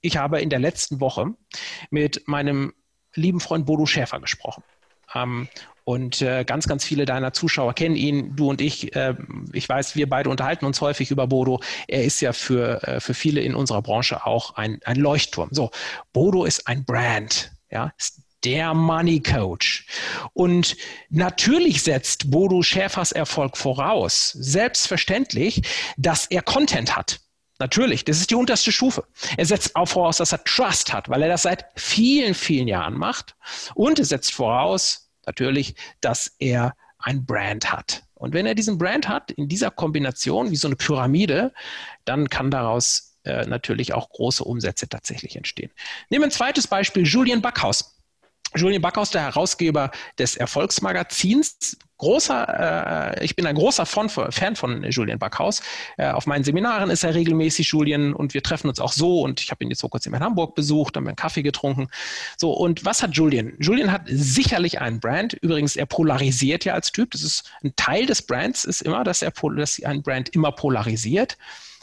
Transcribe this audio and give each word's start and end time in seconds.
ich 0.00 0.16
habe 0.16 0.40
in 0.40 0.50
der 0.50 0.58
letzten 0.58 1.00
Woche 1.00 1.34
mit 1.90 2.26
meinem 2.26 2.72
lieben 3.14 3.40
Freund 3.40 3.66
Bodo 3.66 3.86
Schäfer 3.86 4.20
gesprochen. 4.20 4.62
Ähm, 5.14 5.48
und 5.84 6.22
äh, 6.22 6.44
ganz, 6.44 6.68
ganz 6.68 6.84
viele 6.84 7.04
deiner 7.04 7.32
Zuschauer 7.32 7.74
kennen 7.74 7.96
ihn, 7.96 8.36
du 8.36 8.48
und 8.48 8.60
ich. 8.60 8.94
Äh, 8.94 9.14
ich 9.52 9.68
weiß, 9.68 9.96
wir 9.96 10.08
beide 10.08 10.30
unterhalten 10.30 10.64
uns 10.64 10.80
häufig 10.80 11.10
über 11.10 11.26
Bodo. 11.26 11.60
Er 11.88 12.04
ist 12.04 12.20
ja 12.20 12.32
für, 12.32 12.82
äh, 12.86 13.00
für 13.00 13.14
viele 13.14 13.40
in 13.40 13.54
unserer 13.54 13.82
Branche 13.82 14.24
auch 14.24 14.54
ein, 14.54 14.78
ein 14.84 14.96
Leuchtturm. 14.96 15.48
So, 15.50 15.70
Bodo 16.12 16.44
ist 16.44 16.68
ein 16.68 16.84
Brand, 16.84 17.50
ja, 17.70 17.92
ist 17.98 18.22
der 18.44 18.72
Money 18.72 19.20
Coach. 19.20 19.86
Und 20.32 20.76
natürlich 21.08 21.82
setzt 21.82 22.30
Bodo 22.30 22.62
Schäfers 22.62 23.12
Erfolg 23.12 23.56
voraus, 23.56 24.30
selbstverständlich, 24.30 25.62
dass 25.96 26.26
er 26.26 26.42
Content 26.42 26.96
hat. 26.96 27.20
Natürlich, 27.60 28.06
das 28.06 28.16
ist 28.16 28.30
die 28.30 28.34
unterste 28.34 28.72
Stufe. 28.72 29.04
Er 29.36 29.44
setzt 29.44 29.76
auch 29.76 29.86
voraus, 29.86 30.16
dass 30.16 30.32
er 30.32 30.42
Trust 30.44 30.94
hat, 30.94 31.10
weil 31.10 31.22
er 31.22 31.28
das 31.28 31.42
seit 31.42 31.66
vielen, 31.76 32.32
vielen 32.34 32.66
Jahren 32.66 32.94
macht. 32.94 33.36
Und 33.74 33.98
er 33.98 34.06
setzt 34.06 34.32
voraus, 34.32 35.10
natürlich, 35.26 35.74
dass 36.00 36.34
er 36.38 36.74
ein 36.98 37.26
Brand 37.26 37.70
hat. 37.70 38.02
Und 38.14 38.32
wenn 38.32 38.46
er 38.46 38.54
diesen 38.54 38.78
Brand 38.78 39.08
hat, 39.08 39.30
in 39.30 39.46
dieser 39.46 39.70
Kombination, 39.70 40.50
wie 40.50 40.56
so 40.56 40.68
eine 40.68 40.76
Pyramide, 40.76 41.52
dann 42.06 42.30
kann 42.30 42.50
daraus 42.50 43.18
äh, 43.24 43.44
natürlich 43.44 43.92
auch 43.92 44.08
große 44.08 44.42
Umsätze 44.42 44.88
tatsächlich 44.88 45.36
entstehen. 45.36 45.70
Nehmen 46.08 46.22
wir 46.22 46.28
ein 46.28 46.32
zweites 46.32 46.66
Beispiel, 46.66 47.06
Julian 47.06 47.42
Backhaus. 47.42 47.99
Julian 48.54 48.82
Backhaus, 48.82 49.10
der 49.10 49.22
Herausgeber 49.22 49.90
des 50.18 50.36
Erfolgsmagazins. 50.36 51.78
Großer, 51.98 53.18
äh, 53.18 53.24
ich 53.24 53.36
bin 53.36 53.46
ein 53.46 53.54
großer 53.54 53.84
Fan 53.84 54.56
von 54.56 54.84
Julian 54.84 55.18
Backhaus. 55.18 55.62
Äh, 55.98 56.10
auf 56.10 56.26
meinen 56.26 56.44
Seminaren 56.44 56.88
ist 56.88 57.04
er 57.04 57.14
regelmäßig, 57.14 57.68
Julian, 57.68 58.14
und 58.14 58.32
wir 58.32 58.42
treffen 58.42 58.68
uns 58.68 58.80
auch 58.80 58.92
so. 58.92 59.20
Und 59.20 59.40
ich 59.40 59.50
habe 59.50 59.62
ihn 59.62 59.70
jetzt 59.70 59.82
vor 59.82 59.90
kurzem 59.90 60.14
in 60.14 60.20
Hamburg 60.20 60.54
besucht, 60.54 60.96
haben 60.96 61.06
einen 61.06 61.16
Kaffee 61.16 61.42
getrunken. 61.42 61.88
So, 62.38 62.52
und 62.52 62.84
was 62.86 63.02
hat 63.02 63.14
Julian? 63.14 63.52
Julian 63.60 63.92
hat 63.92 64.02
sicherlich 64.06 64.80
einen 64.80 64.98
Brand. 64.98 65.34
Übrigens, 65.34 65.76
er 65.76 65.86
polarisiert 65.86 66.64
ja 66.64 66.72
als 66.72 66.90
Typ. 66.90 67.10
Das 67.10 67.22
ist 67.22 67.52
ein 67.62 67.74
Teil 67.76 68.06
des 68.06 68.22
Brands, 68.22 68.64
ist 68.64 68.80
immer, 68.80 69.04
dass 69.04 69.20
er 69.22 69.32
dass 69.56 69.82
ein 69.82 70.02
Brand 70.02 70.30
immer 70.30 70.52
polarisiert. 70.52 71.36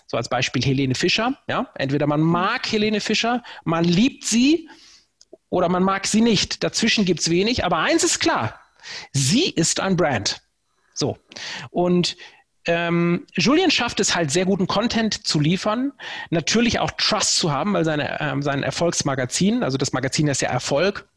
So 0.07 0.17
als 0.17 0.29
Beispiel 0.29 0.63
Helene 0.63 0.95
Fischer. 0.95 1.37
Ja, 1.47 1.69
entweder 1.75 2.07
man 2.07 2.21
mag 2.21 2.71
Helene 2.71 3.01
Fischer, 3.01 3.43
man 3.65 3.83
liebt 3.83 4.23
sie 4.23 4.67
oder 5.49 5.69
man 5.69 5.83
mag 5.83 6.07
sie 6.07 6.21
nicht. 6.21 6.63
Dazwischen 6.63 7.05
gibt 7.05 7.21
es 7.21 7.29
wenig, 7.29 7.65
aber 7.65 7.77
eins 7.77 8.03
ist 8.03 8.19
klar, 8.19 8.59
sie 9.11 9.49
ist 9.49 9.79
ein 9.79 9.97
Brand. 9.97 10.41
So. 10.93 11.17
Und 11.69 12.17
ähm, 12.65 13.25
Julian 13.33 13.71
schafft 13.71 13.99
es 13.99 14.13
halt 14.13 14.29
sehr 14.29 14.45
guten 14.45 14.67
Content 14.67 15.25
zu 15.25 15.39
liefern, 15.39 15.93
natürlich 16.29 16.79
auch 16.79 16.91
Trust 16.91 17.35
zu 17.35 17.51
haben, 17.51 17.73
weil 17.73 17.85
seine, 17.85 18.19
ähm, 18.19 18.41
sein 18.41 18.63
Erfolgsmagazin, 18.63 19.63
also 19.63 19.77
das 19.77 19.93
Magazin 19.93 20.27
ist 20.27 20.41
ja 20.41 20.49
Erfolg, 20.49 21.07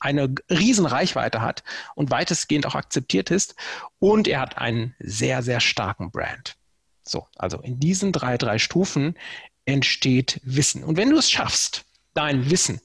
eine 0.00 0.34
riesen 0.48 0.86
Reichweite 0.86 1.42
hat 1.42 1.62
und 1.94 2.10
weitestgehend 2.10 2.64
auch 2.64 2.74
akzeptiert 2.74 3.30
ist. 3.30 3.54
Und 3.98 4.26
er 4.26 4.40
hat 4.40 4.56
einen 4.56 4.94
sehr, 4.98 5.42
sehr 5.42 5.60
starken 5.60 6.10
Brand. 6.10 6.56
So, 7.02 7.26
also 7.36 7.58
in 7.58 7.78
diesen 7.78 8.10
drei, 8.12 8.38
drei 8.38 8.58
Stufen 8.58 9.18
entsteht 9.66 10.40
Wissen. 10.42 10.82
Und 10.82 10.96
wenn 10.96 11.10
du 11.10 11.18
es 11.18 11.30
schaffst, 11.30 11.84
dein 12.14 12.50
Wissen 12.50 12.80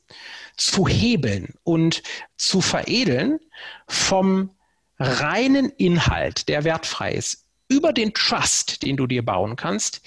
zu 0.57 0.87
hebeln 0.87 1.53
und 1.63 2.03
zu 2.37 2.61
veredeln 2.61 3.39
vom 3.87 4.51
reinen 4.97 5.69
Inhalt, 5.71 6.47
der 6.47 6.63
wertfrei 6.63 7.13
ist, 7.13 7.45
über 7.67 7.93
den 7.93 8.13
Trust, 8.13 8.83
den 8.83 8.95
du 8.95 9.07
dir 9.07 9.25
bauen 9.25 9.55
kannst, 9.55 10.01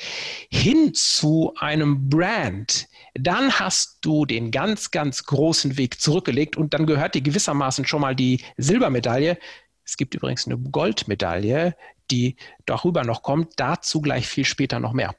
hin 0.50 0.94
zu 0.94 1.55
einem 1.58 2.08
Brand, 2.08 2.86
dann 3.14 3.58
hast 3.58 3.98
du 4.02 4.27
den 4.27 4.51
ganz, 4.51 4.90
ganz 4.90 5.24
großen 5.24 5.77
Weg 5.77 6.00
zurückgelegt 6.00 6.56
und 6.56 6.73
dann 6.73 6.86
gehört 6.86 7.14
dir 7.14 7.20
gewissermaßen 7.20 7.85
schon 7.85 8.00
mal 8.00 8.14
die 8.14 8.42
Silbermedaille. 8.56 9.39
Es 9.85 9.96
gibt 9.96 10.14
übrigens 10.14 10.46
eine 10.46 10.56
Goldmedaille, 10.56 11.74
die 12.11 12.36
darüber 12.64 13.05
noch 13.05 13.23
kommt, 13.23 13.55
dazu 13.56 14.00
gleich 14.00 14.29
viel 14.29 14.45
später 14.45 14.79
noch 14.79 14.92
mehr. 14.92 15.14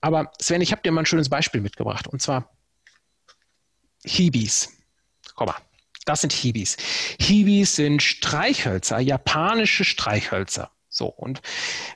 Aber 0.00 0.32
Sven, 0.40 0.60
ich 0.60 0.72
habe 0.72 0.82
dir 0.82 0.92
mal 0.92 1.02
ein 1.02 1.06
schönes 1.06 1.28
Beispiel 1.28 1.60
mitgebracht 1.60 2.08
und 2.08 2.20
zwar 2.20 2.50
Hibis. 4.04 4.72
Mal, 5.38 5.54
das 6.04 6.22
sind 6.22 6.32
Hibis. 6.32 6.76
Hibis 7.20 7.76
sind 7.76 8.02
Streichhölzer, 8.02 8.98
japanische 8.98 9.84
Streichhölzer. 9.84 10.70
So, 10.90 11.06
und 11.06 11.42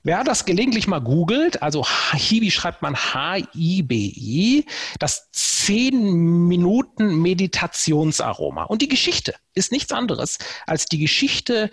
wer 0.04 0.22
das 0.22 0.44
gelegentlich 0.44 0.86
mal 0.86 1.00
googelt, 1.00 1.60
also 1.62 1.84
Hibi 2.12 2.50
schreibt 2.50 2.82
man 2.82 2.94
H-I-B-I, 2.94 4.66
das 5.00 5.30
10 5.32 6.46
Minuten 6.46 7.16
Meditationsaroma. 7.20 8.64
Und 8.64 8.82
die 8.82 8.88
Geschichte 8.88 9.34
ist 9.54 9.72
nichts 9.72 9.92
anderes 9.92 10.38
als 10.66 10.86
die 10.86 10.98
Geschichte 10.98 11.70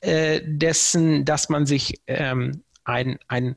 äh, 0.00 0.40
dessen, 0.44 1.24
dass 1.24 1.48
man 1.48 1.64
sich 1.64 2.02
ähm, 2.06 2.64
ein, 2.84 3.18
ein 3.28 3.56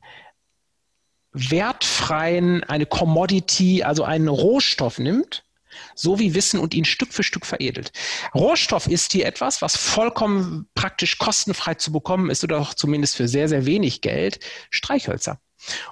wertfreien, 1.32 2.64
eine 2.64 2.86
Commodity, 2.86 3.82
also 3.82 4.04
einen 4.04 4.28
Rohstoff 4.28 4.98
nimmt 4.98 5.44
so 5.94 6.18
wie 6.18 6.34
Wissen 6.34 6.60
und 6.60 6.74
ihn 6.74 6.84
Stück 6.84 7.12
für 7.12 7.22
Stück 7.22 7.46
veredelt. 7.46 7.92
Rohstoff 8.34 8.86
ist 8.86 9.12
hier 9.12 9.26
etwas, 9.26 9.62
was 9.62 9.76
vollkommen 9.76 10.68
praktisch 10.74 11.18
kostenfrei 11.18 11.74
zu 11.74 11.92
bekommen 11.92 12.30
ist 12.30 12.44
oder 12.44 12.58
auch 12.58 12.74
zumindest 12.74 13.16
für 13.16 13.28
sehr, 13.28 13.48
sehr 13.48 13.66
wenig 13.66 14.00
Geld, 14.00 14.40
Streichhölzer. 14.70 15.40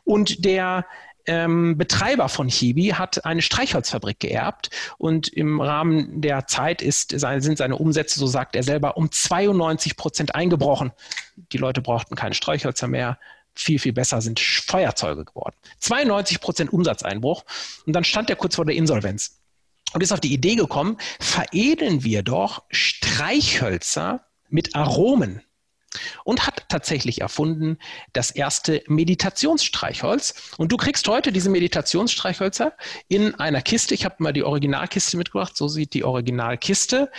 Und 0.05 0.45
der 0.45 0.85
ähm, 1.27 1.77
Betreiber 1.77 2.29
von 2.29 2.49
Hibi 2.49 2.89
hat 2.89 3.25
eine 3.25 3.43
Streichholzfabrik 3.43 4.21
geerbt 4.21 4.71
und 4.99 5.29
im 5.29 5.61
Rahmen 5.61 6.21
der 6.21 6.47
Zeit 6.47 6.83
ist, 6.83 7.11
sind 7.19 7.59
seine 7.59 7.77
Umsätze, 7.77 8.19
so 8.19 8.27
sagt 8.27 8.57
er 8.57 8.63
selber, 8.63 8.97
um 8.97 9.11
92 9.11 9.97
Prozent 9.97 10.35
eingebrochen. 10.35 10.93
Die 11.53 11.59
Leute 11.59 11.83
brauchten 11.83 12.15
keine 12.15 12.35
Streichhölzer 12.35 12.89
mehr. 12.89 13.19
Viel, 13.55 13.79
viel 13.79 13.93
besser 13.93 14.21
sind 14.21 14.41
Feuerzeuge 14.41 15.25
geworden. 15.25 15.57
92 15.81 16.41
Prozent 16.41 16.73
Umsatzeinbruch. 16.73 17.45
Und 17.85 17.95
dann 17.95 18.05
stand 18.05 18.31
er 18.31 18.37
kurz 18.37 18.55
vor 18.55 18.65
der 18.65 18.77
Insolvenz 18.77 19.40
und 19.93 20.03
ist 20.03 20.13
auf 20.13 20.21
die 20.21 20.33
Idee 20.33 20.55
gekommen, 20.55 20.97
veredeln 21.19 22.05
wir 22.05 22.23
doch 22.23 22.63
Streichhölzer 22.71 24.25
mit 24.49 24.75
Aromen 24.75 25.43
und 26.25 26.47
hat 26.47 26.69
tatsächlich 26.69 27.21
erfunden 27.21 27.79
das 28.13 28.31
erste 28.31 28.83
Meditationsstreichholz. 28.87 30.35
Und 30.57 30.71
du 30.71 30.77
kriegst 30.77 31.09
heute 31.09 31.33
diese 31.33 31.51
Meditationsstreichhölzer 31.51 32.75
in 33.09 33.35
einer 33.35 33.63
Kiste. 33.63 33.95
Ich 33.95 34.05
habe 34.05 34.17
mal 34.19 34.33
die 34.33 34.45
Originalkiste 34.45 35.17
mitgebracht. 35.17 35.57
So 35.57 35.69
sieht 35.69 35.95
die 35.95 36.05
Originalkiste 36.05 37.11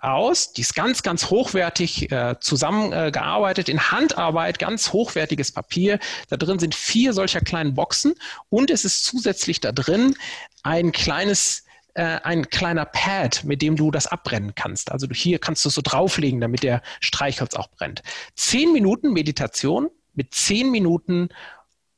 aus. 0.00 0.52
Die 0.52 0.62
ist 0.62 0.74
ganz, 0.74 1.02
ganz 1.02 1.30
hochwertig 1.30 2.10
äh, 2.10 2.36
zusammengearbeitet, 2.40 3.68
in 3.68 3.90
Handarbeit, 3.90 4.58
ganz 4.58 4.92
hochwertiges 4.92 5.52
Papier. 5.52 5.98
Da 6.28 6.36
drin 6.36 6.58
sind 6.58 6.74
vier 6.74 7.12
solcher 7.12 7.40
kleinen 7.40 7.74
Boxen 7.74 8.14
und 8.48 8.70
es 8.70 8.84
ist 8.84 9.04
zusätzlich 9.04 9.60
da 9.60 9.72
drin 9.72 10.14
ein 10.62 10.92
kleines 10.92 11.64
äh, 11.98 12.20
ein 12.22 12.48
kleiner 12.48 12.84
Pad, 12.84 13.42
mit 13.42 13.60
dem 13.60 13.74
du 13.74 13.90
das 13.90 14.06
abbrennen 14.06 14.54
kannst. 14.54 14.92
Also 14.92 15.08
hier 15.12 15.40
kannst 15.40 15.64
du 15.64 15.68
so 15.68 15.82
drauflegen, 15.82 16.40
damit 16.40 16.62
der 16.62 16.80
Streichholz 17.00 17.54
auch 17.54 17.68
brennt. 17.70 18.02
Zehn 18.36 18.72
Minuten 18.72 19.12
Meditation 19.12 19.90
mit 20.14 20.32
zehn 20.32 20.70
Minuten 20.70 21.28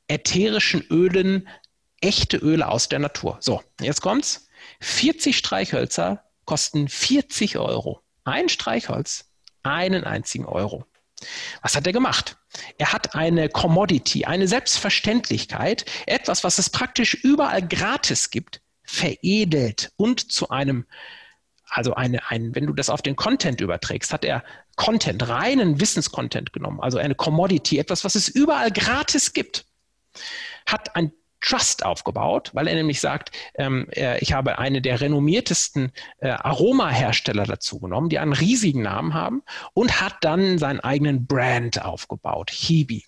ätherischen 0.07 0.81
Ölen, 0.89 1.47
echte 2.01 2.37
Öle 2.37 2.67
aus 2.67 2.89
der 2.89 2.97
Natur. 2.97 3.37
So, 3.41 3.61
jetzt 3.79 4.01
kommt's. 4.01 4.47
40 4.79 5.37
Streichhölzer 5.37 6.23
kosten 6.45 6.87
40 6.87 7.59
Euro. 7.59 8.01
Ein 8.23 8.49
Streichholz, 8.49 9.31
einen 9.61 10.03
einzigen 10.03 10.45
Euro. 10.45 10.85
Was 11.61 11.75
hat 11.75 11.85
er 11.85 11.93
gemacht? 11.93 12.37
Er 12.79 12.91
hat 12.91 13.13
eine 13.13 13.49
Commodity, 13.49 14.25
eine 14.25 14.47
Selbstverständlichkeit, 14.47 15.85
etwas, 16.07 16.43
was 16.43 16.57
es 16.57 16.71
praktisch 16.71 17.13
überall 17.13 17.61
gratis 17.67 18.31
gibt, 18.31 18.61
veredelt 18.91 19.91
und 19.95 20.31
zu 20.31 20.49
einem, 20.49 20.85
also 21.69 21.93
eine, 21.95 22.29
ein, 22.29 22.53
wenn 22.53 22.67
du 22.67 22.73
das 22.73 22.89
auf 22.89 23.01
den 23.01 23.15
Content 23.15 23.61
überträgst, 23.61 24.11
hat 24.11 24.25
er 24.25 24.43
Content, 24.75 25.27
reinen 25.27 25.79
Wissenscontent 25.79 26.51
genommen, 26.51 26.81
also 26.81 26.97
eine 26.97 27.15
Commodity, 27.15 27.79
etwas, 27.79 28.03
was 28.03 28.15
es 28.15 28.27
überall 28.27 28.71
gratis 28.71 29.33
gibt, 29.33 29.65
hat 30.65 30.95
ein 30.95 31.13
Trust 31.39 31.85
aufgebaut, 31.85 32.51
weil 32.53 32.67
er 32.67 32.75
nämlich 32.75 32.99
sagt, 32.99 33.31
ähm, 33.55 33.87
ich 34.19 34.33
habe 34.33 34.59
eine 34.59 34.81
der 34.81 35.01
renommiertesten 35.01 35.91
äh, 36.19 36.29
Aromahersteller 36.29 37.45
dazu 37.45 37.79
genommen, 37.79 38.09
die 38.09 38.19
einen 38.19 38.33
riesigen 38.33 38.83
Namen 38.83 39.15
haben 39.15 39.41
und 39.73 40.01
hat 40.01 40.17
dann 40.21 40.59
seinen 40.59 40.81
eigenen 40.81 41.25
Brand 41.25 41.83
aufgebaut, 41.83 42.51
Hibi 42.51 43.05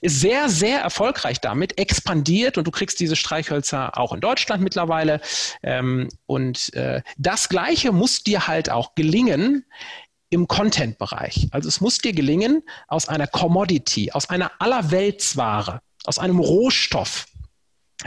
ist 0.00 0.20
sehr, 0.20 0.48
sehr 0.48 0.80
erfolgreich 0.80 1.40
damit, 1.40 1.78
expandiert 1.78 2.58
und 2.58 2.66
du 2.66 2.70
kriegst 2.70 3.00
diese 3.00 3.16
Streichhölzer 3.16 3.98
auch 3.98 4.12
in 4.12 4.20
Deutschland 4.20 4.62
mittlerweile. 4.62 5.20
Ähm, 5.62 6.08
und 6.26 6.72
äh, 6.74 7.02
das 7.16 7.48
Gleiche 7.48 7.92
muss 7.92 8.22
dir 8.22 8.46
halt 8.46 8.70
auch 8.70 8.94
gelingen 8.94 9.64
im 10.30 10.48
Content-Bereich. 10.48 11.48
Also 11.50 11.68
es 11.68 11.80
muss 11.80 11.98
dir 11.98 12.12
gelingen, 12.12 12.62
aus 12.88 13.08
einer 13.08 13.26
Commodity, 13.26 14.12
aus 14.12 14.30
einer 14.30 14.50
Allerweltsware, 14.58 15.80
aus 16.04 16.18
einem 16.18 16.38
Rohstoff, 16.38 17.26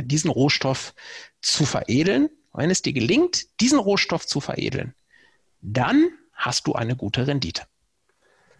diesen 0.01 0.31
Rohstoff 0.31 0.93
zu 1.41 1.65
veredeln, 1.65 2.29
wenn 2.53 2.71
es 2.71 2.81
dir 2.81 2.93
gelingt, 2.93 3.45
diesen 3.59 3.79
Rohstoff 3.79 4.25
zu 4.25 4.39
veredeln, 4.39 4.95
dann 5.61 6.09
hast 6.33 6.67
du 6.67 6.73
eine 6.73 6.95
gute 6.95 7.27
Rendite. 7.27 7.63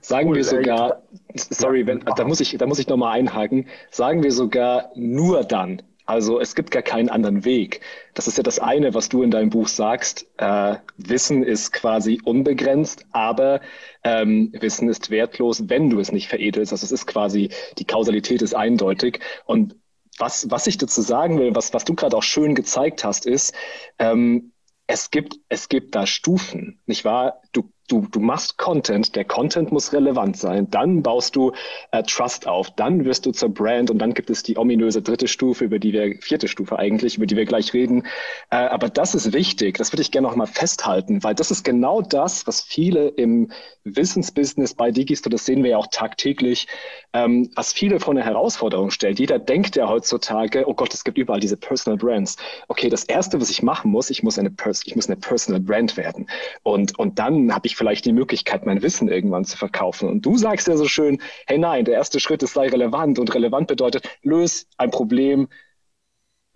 Sagen 0.08 0.36
wir 0.36 0.44
sogar, 0.44 1.02
sorry, 1.34 1.88
wenn, 1.88 2.02
da 2.16 2.26
muss 2.26 2.40
ich, 2.40 2.56
da 2.60 2.68
muss 2.68 2.78
ich 2.78 2.88
nochmal 2.88 3.18
einhaken, 3.18 3.68
sagen 3.90 4.22
wir 4.22 4.32
sogar 4.32 4.92
nur 4.94 5.44
dann. 5.44 5.82
Also 6.06 6.40
es 6.40 6.54
gibt 6.54 6.70
gar 6.70 6.84
keinen 6.84 7.10
anderen 7.10 7.44
Weg. 7.44 7.82
Das 8.14 8.28
ist 8.28 8.38
ja 8.38 8.44
das 8.44 8.60
eine, 8.60 8.94
was 8.94 9.10
du 9.10 9.24
in 9.24 9.32
deinem 9.32 9.50
Buch 9.50 9.68
sagst. 9.68 10.28
Äh, 10.38 10.76
Wissen 10.98 11.42
ist 11.42 11.74
quasi 11.74 12.22
unbegrenzt, 12.24 13.08
aber 13.14 13.62
ähm, 14.04 14.54
Wissen 14.54 14.90
ist 14.90 15.10
wertlos, 15.10 15.70
wenn 15.70 15.90
du 15.90 16.00
es 16.00 16.12
nicht 16.12 16.28
veredelst. 16.28 16.72
Also 16.72 16.86
es 16.86 16.92
ist 16.92 17.08
quasi, 17.08 17.50
die 17.80 17.86
Kausalität 17.86 18.44
ist 18.44 18.54
eindeutig. 18.54 19.22
Und 19.46 19.76
was, 20.20 20.52
was 20.52 20.68
ich 20.68 20.78
dazu 20.78 21.02
sagen 21.02 21.40
will, 21.40 21.56
was, 21.56 21.74
was 21.74 21.84
du 21.84 21.96
gerade 21.96 22.16
auch 22.16 22.24
schön 22.24 22.54
gezeigt 22.54 23.04
hast, 23.04 23.26
ist, 23.26 23.56
ähm, 23.98 24.52
es 24.86 25.10
gibt, 25.10 25.40
es 25.50 25.68
gibt 25.68 25.96
da 25.96 26.06
Stufen, 26.06 26.80
nicht 26.86 27.06
wahr? 27.06 27.42
Du 27.54 27.72
du, 27.88 28.08
du 28.12 28.20
machst 28.20 28.58
Content, 28.58 29.16
der 29.16 29.26
Content 29.26 29.72
muss 29.72 29.94
relevant 29.94 30.38
sein, 30.38 30.70
dann 30.70 31.04
baust 31.04 31.36
du 31.36 31.52
äh, 31.92 32.04
Trust 32.04 32.48
auf, 32.48 32.72
dann 32.76 33.06
wirst 33.06 33.26
du 33.26 33.32
zur 33.32 33.50
Brand 33.50 33.92
und 33.92 34.00
dann 34.00 34.14
gibt 34.14 34.30
es 34.30 34.44
die 34.44 34.58
ominöse 34.58 35.02
dritte 35.02 35.28
Stufe, 35.28 35.66
über 35.66 35.80
die 35.80 35.94
wir, 35.94 36.18
vierte 36.22 36.48
Stufe 36.48 36.80
eigentlich, 36.80 37.18
über 37.18 37.26
die 37.26 37.36
wir 37.36 37.46
gleich 37.46 37.74
reden. 37.74 38.04
Äh, 38.50 38.58
aber 38.58 38.90
das 38.90 39.16
ist 39.16 39.34
wichtig, 39.34 39.78
das 39.78 39.92
würde 39.92 40.02
ich 40.02 40.12
gerne 40.12 40.28
nochmal 40.28 40.48
festhalten, 40.48 41.24
weil 41.24 41.36
das 41.36 41.52
ist 41.52 41.64
genau 41.64 42.02
das, 42.02 42.48
was 42.48 42.62
viele 42.62 43.08
im 43.08 43.52
Wissensbusiness 43.84 44.74
bei 44.74 44.92
Digistore, 44.92 45.32
das 45.32 45.46
sehen 45.46 45.64
wir 45.64 45.72
ja 45.72 45.78
auch 45.78 45.88
tagtäglich, 45.88 46.68
ähm, 47.14 47.52
was 47.56 47.72
viele 47.72 48.00
vor 48.00 48.14
eine 48.14 48.24
Herausforderung 48.24 48.90
stellt. 48.90 49.20
Jeder 49.20 49.38
denkt 49.38 49.76
ja 49.76 49.88
heutzutage, 49.88 50.68
oh 50.68 50.74
Gott, 50.74 50.94
es 50.94 51.04
gibt 51.04 51.18
überall 51.18 51.40
diese 51.40 51.56
Personal 51.56 51.98
Brands. 51.98 52.38
Okay, 52.68 52.90
das 52.90 53.04
erste, 53.04 53.40
was 53.40 53.50
ich 53.50 53.62
machen 53.62 53.92
muss, 53.92 54.10
ich 54.10 54.24
muss 54.24 54.40
eine, 54.40 54.50
Pers 54.50 54.82
ich 54.86 54.96
muss 54.96 55.08
eine 55.08 55.18
Personal 55.18 55.62
Brand 55.62 55.98
werden. 55.98 56.28
Und, 56.64 56.98
und 56.98 57.20
dann 57.20 57.54
habe 57.54 57.68
ich 57.68 57.75
vielleicht 57.76 58.06
die 58.06 58.14
Möglichkeit, 58.14 58.66
mein 58.66 58.82
Wissen 58.82 59.08
irgendwann 59.08 59.46
zu 59.46 59.58
verkaufen. 59.58 60.10
Und 60.10 60.26
du 60.26 60.38
sagst 60.38 60.68
ja 60.68 60.78
so 60.78 60.88
schön, 60.88 61.22
hey 61.48 61.58
nein, 61.58 61.86
der 61.86 61.96
erste 61.96 62.20
Schritt 62.20 62.44
ist 62.44 62.54
sei 62.54 62.68
relevant 62.68 63.20
und 63.20 63.34
relevant 63.34 63.68
bedeutet, 63.68 64.10
löse 64.24 64.66
ein 64.78 64.92
Problem 64.92 65.48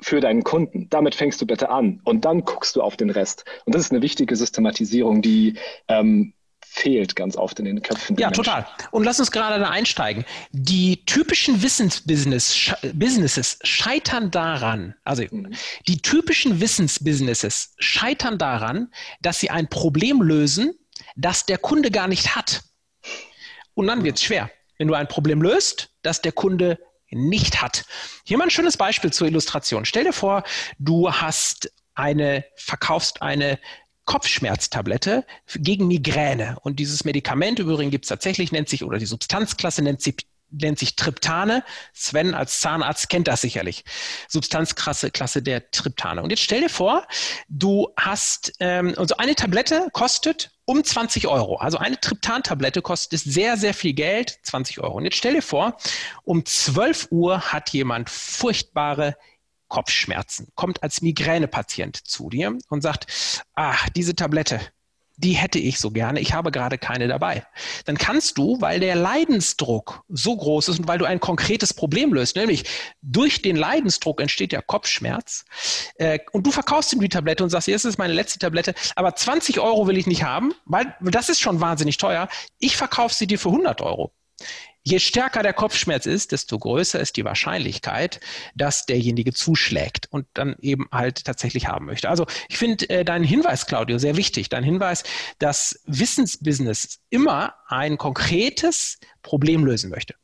für 0.01 0.21
deinen 0.21 0.43
Kunden. 0.43 0.87
Damit 0.89 1.15
fängst 1.15 1.41
du 1.41 1.45
bitte 1.45 1.69
an 1.69 2.01
und 2.05 2.25
dann 2.25 2.45
guckst 2.45 2.75
du 2.75 2.81
auf 2.81 2.97
den 2.97 3.09
Rest. 3.09 3.45
Und 3.65 3.75
das 3.75 3.83
ist 3.83 3.91
eine 3.91 4.01
wichtige 4.01 4.35
Systematisierung, 4.35 5.21
die 5.21 5.55
ähm, 5.87 6.33
fehlt 6.71 7.15
ganz 7.15 7.35
oft 7.35 7.59
in 7.59 7.65
den 7.65 7.81
Köpfen. 7.81 8.15
Ja, 8.17 8.27
Menschen. 8.27 8.43
total. 8.43 8.67
Und 8.91 9.03
lass 9.03 9.19
uns 9.19 9.31
gerade 9.31 9.59
da 9.59 9.69
einsteigen. 9.69 10.23
Die 10.51 11.03
typischen 11.05 11.61
Wissensbusinesses 11.61 13.59
scheitern 13.63 14.31
daran, 14.31 14.95
also 15.03 15.23
mhm. 15.29 15.53
die 15.87 15.97
typischen 16.01 16.61
Wissensbusinesses 16.61 17.75
scheitern 17.79 18.37
daran, 18.37 18.91
dass 19.21 19.39
sie 19.39 19.49
ein 19.49 19.67
Problem 19.67 20.21
lösen, 20.21 20.75
das 21.15 21.45
der 21.45 21.57
Kunde 21.57 21.91
gar 21.91 22.07
nicht 22.07 22.35
hat. 22.35 22.63
Und 23.73 23.87
dann 23.87 24.03
wird 24.03 24.17
es 24.17 24.23
schwer. 24.23 24.51
Wenn 24.77 24.87
du 24.87 24.93
ein 24.93 25.07
Problem 25.07 25.41
löst, 25.41 25.89
das 26.01 26.21
der 26.21 26.31
Kunde 26.31 26.79
nicht 27.11 27.61
hat. 27.61 27.85
Hier 28.25 28.37
mal 28.37 28.45
ein 28.45 28.49
schönes 28.49 28.77
Beispiel 28.77 29.11
zur 29.11 29.27
Illustration. 29.27 29.85
Stell 29.85 30.03
dir 30.03 30.13
vor, 30.13 30.43
du 30.77 31.11
hast 31.11 31.71
eine, 31.95 32.45
verkaufst 32.55 33.21
eine 33.21 33.59
Kopfschmerztablette 34.05 35.25
gegen 35.55 35.87
Migräne. 35.87 36.57
Und 36.61 36.79
dieses 36.79 37.05
Medikament 37.05 37.59
übrigens 37.59 37.91
gibt 37.91 38.05
es 38.05 38.09
tatsächlich, 38.09 38.51
nennt 38.51 38.69
sich, 38.69 38.83
oder 38.83 38.97
die 38.97 39.05
Substanzklasse 39.05 39.83
nennt 39.83 40.01
sich 40.01 40.15
nennt 40.51 40.79
sich 40.79 40.95
Triptane. 40.95 41.63
Sven 41.93 42.33
als 42.33 42.59
Zahnarzt 42.59 43.09
kennt 43.09 43.27
das 43.27 43.41
sicherlich. 43.41 43.83
Substanzklasse 44.27 45.11
Klasse 45.11 45.41
der 45.41 45.71
Triptane. 45.71 46.21
Und 46.21 46.29
jetzt 46.29 46.43
stell 46.43 46.61
dir 46.61 46.69
vor, 46.69 47.05
du 47.47 47.89
hast, 47.97 48.53
ähm, 48.59 48.93
also 48.97 49.17
eine 49.17 49.35
Tablette 49.35 49.89
kostet 49.93 50.51
um 50.65 50.83
20 50.83 51.27
Euro. 51.27 51.57
Also 51.57 51.77
eine 51.77 51.99
Triptan-Tablette 51.99 52.81
kostet 52.81 53.19
sehr, 53.21 53.57
sehr 53.57 53.73
viel 53.73 53.93
Geld, 53.93 54.37
20 54.43 54.79
Euro. 54.79 54.97
Und 54.97 55.05
jetzt 55.05 55.17
stell 55.17 55.33
dir 55.33 55.41
vor, 55.41 55.77
um 56.23 56.45
12 56.45 57.07
Uhr 57.09 57.51
hat 57.51 57.69
jemand 57.71 58.09
furchtbare 58.09 59.15
Kopfschmerzen, 59.67 60.49
kommt 60.55 60.83
als 60.83 61.01
Migränepatient 61.01 61.95
zu 61.95 62.29
dir 62.29 62.57
und 62.69 62.81
sagt, 62.81 63.43
ah, 63.55 63.77
diese 63.95 64.15
Tablette, 64.15 64.59
die 65.19 65.33
hätte 65.33 65.59
ich 65.59 65.79
so 65.79 65.91
gerne, 65.91 66.21
ich 66.21 66.33
habe 66.33 66.49
gerade 66.49 66.77
keine 66.77 67.07
dabei. 67.07 67.45
Dann 67.85 67.97
kannst 67.97 68.37
du, 68.37 68.61
weil 68.61 68.79
der 68.79 68.95
Leidensdruck 68.95 70.03
so 70.07 70.35
groß 70.35 70.69
ist 70.69 70.79
und 70.79 70.87
weil 70.87 70.97
du 70.97 71.05
ein 71.05 71.19
konkretes 71.19 71.73
Problem 71.73 72.13
löst, 72.13 72.37
nämlich 72.37 72.63
durch 73.01 73.41
den 73.41 73.57
Leidensdruck 73.57 74.21
entsteht 74.21 74.53
ja 74.53 74.61
Kopfschmerz, 74.61 75.45
äh, 75.95 76.19
und 76.31 76.47
du 76.47 76.51
verkaufst 76.51 76.93
ihm 76.93 77.01
die 77.01 77.09
Tablette 77.09 77.43
und 77.43 77.49
sagst, 77.49 77.67
jetzt 77.67 77.83
ist 77.83 77.97
meine 77.97 78.13
letzte 78.13 78.39
Tablette, 78.39 78.73
aber 78.95 79.13
20 79.13 79.59
Euro 79.59 79.87
will 79.87 79.97
ich 79.97 80.07
nicht 80.07 80.23
haben, 80.23 80.53
weil 80.65 80.95
das 81.01 81.27
ist 81.27 81.41
schon 81.41 81.59
wahnsinnig 81.59 81.97
teuer. 81.97 82.29
Ich 82.59 82.77
verkaufe 82.77 83.13
sie 83.13 83.27
dir 83.27 83.39
für 83.39 83.49
100 83.49 83.81
Euro. 83.81 84.13
Je 84.83 84.99
stärker 84.99 85.43
der 85.43 85.53
Kopfschmerz 85.53 86.05
ist, 86.05 86.31
desto 86.31 86.57
größer 86.57 86.99
ist 86.99 87.17
die 87.17 87.25
Wahrscheinlichkeit, 87.25 88.19
dass 88.55 88.85
derjenige 88.85 89.33
zuschlägt 89.33 90.07
und 90.09 90.25
dann 90.33 90.55
eben 90.61 90.87
halt 90.91 91.25
tatsächlich 91.25 91.67
haben 91.67 91.85
möchte. 91.85 92.09
Also 92.09 92.25
ich 92.47 92.57
finde 92.57 92.89
äh, 92.89 93.03
deinen 93.03 93.25
Hinweis, 93.25 93.65
Claudio, 93.65 93.97
sehr 93.97 94.15
wichtig. 94.15 94.49
Dein 94.49 94.63
Hinweis, 94.63 95.03
dass 95.37 95.81
Wissensbusiness 95.85 96.99
immer 97.09 97.55
ein 97.67 97.97
konkretes 97.97 98.99
Problem 99.21 99.65
lösen 99.65 99.89
möchte. 99.89 100.15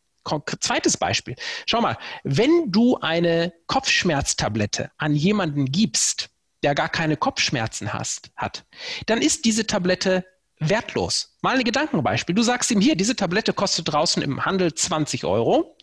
Zweites 0.59 0.97
Beispiel. 0.97 1.35
Schau 1.67 1.81
mal, 1.81 1.97
wenn 2.23 2.71
du 2.71 2.97
eine 2.97 3.53
Kopfschmerztablette 3.67 4.89
an 4.97 5.13
jemanden 5.13 5.65
gibst, 5.65 6.29
der 6.63 6.73
gar 6.73 6.89
keine 6.89 7.15
Kopfschmerzen 7.15 7.93
hast, 7.93 8.31
hat, 8.35 8.65
dann 9.05 9.21
ist 9.21 9.45
diese 9.45 9.67
Tablette 9.67 10.25
wertlos. 10.59 11.35
Mal 11.41 11.57
ein 11.57 11.63
Gedankenbeispiel. 11.63 12.35
Du 12.35 12.43
sagst 12.43 12.71
ihm 12.71 12.81
hier, 12.81 12.95
diese 12.95 13.15
Tablette 13.15 13.53
kostet 13.53 13.91
draußen 13.91 14.21
im 14.23 14.45
Handel 14.45 14.73
20 14.73 15.25
Euro. 15.25 15.75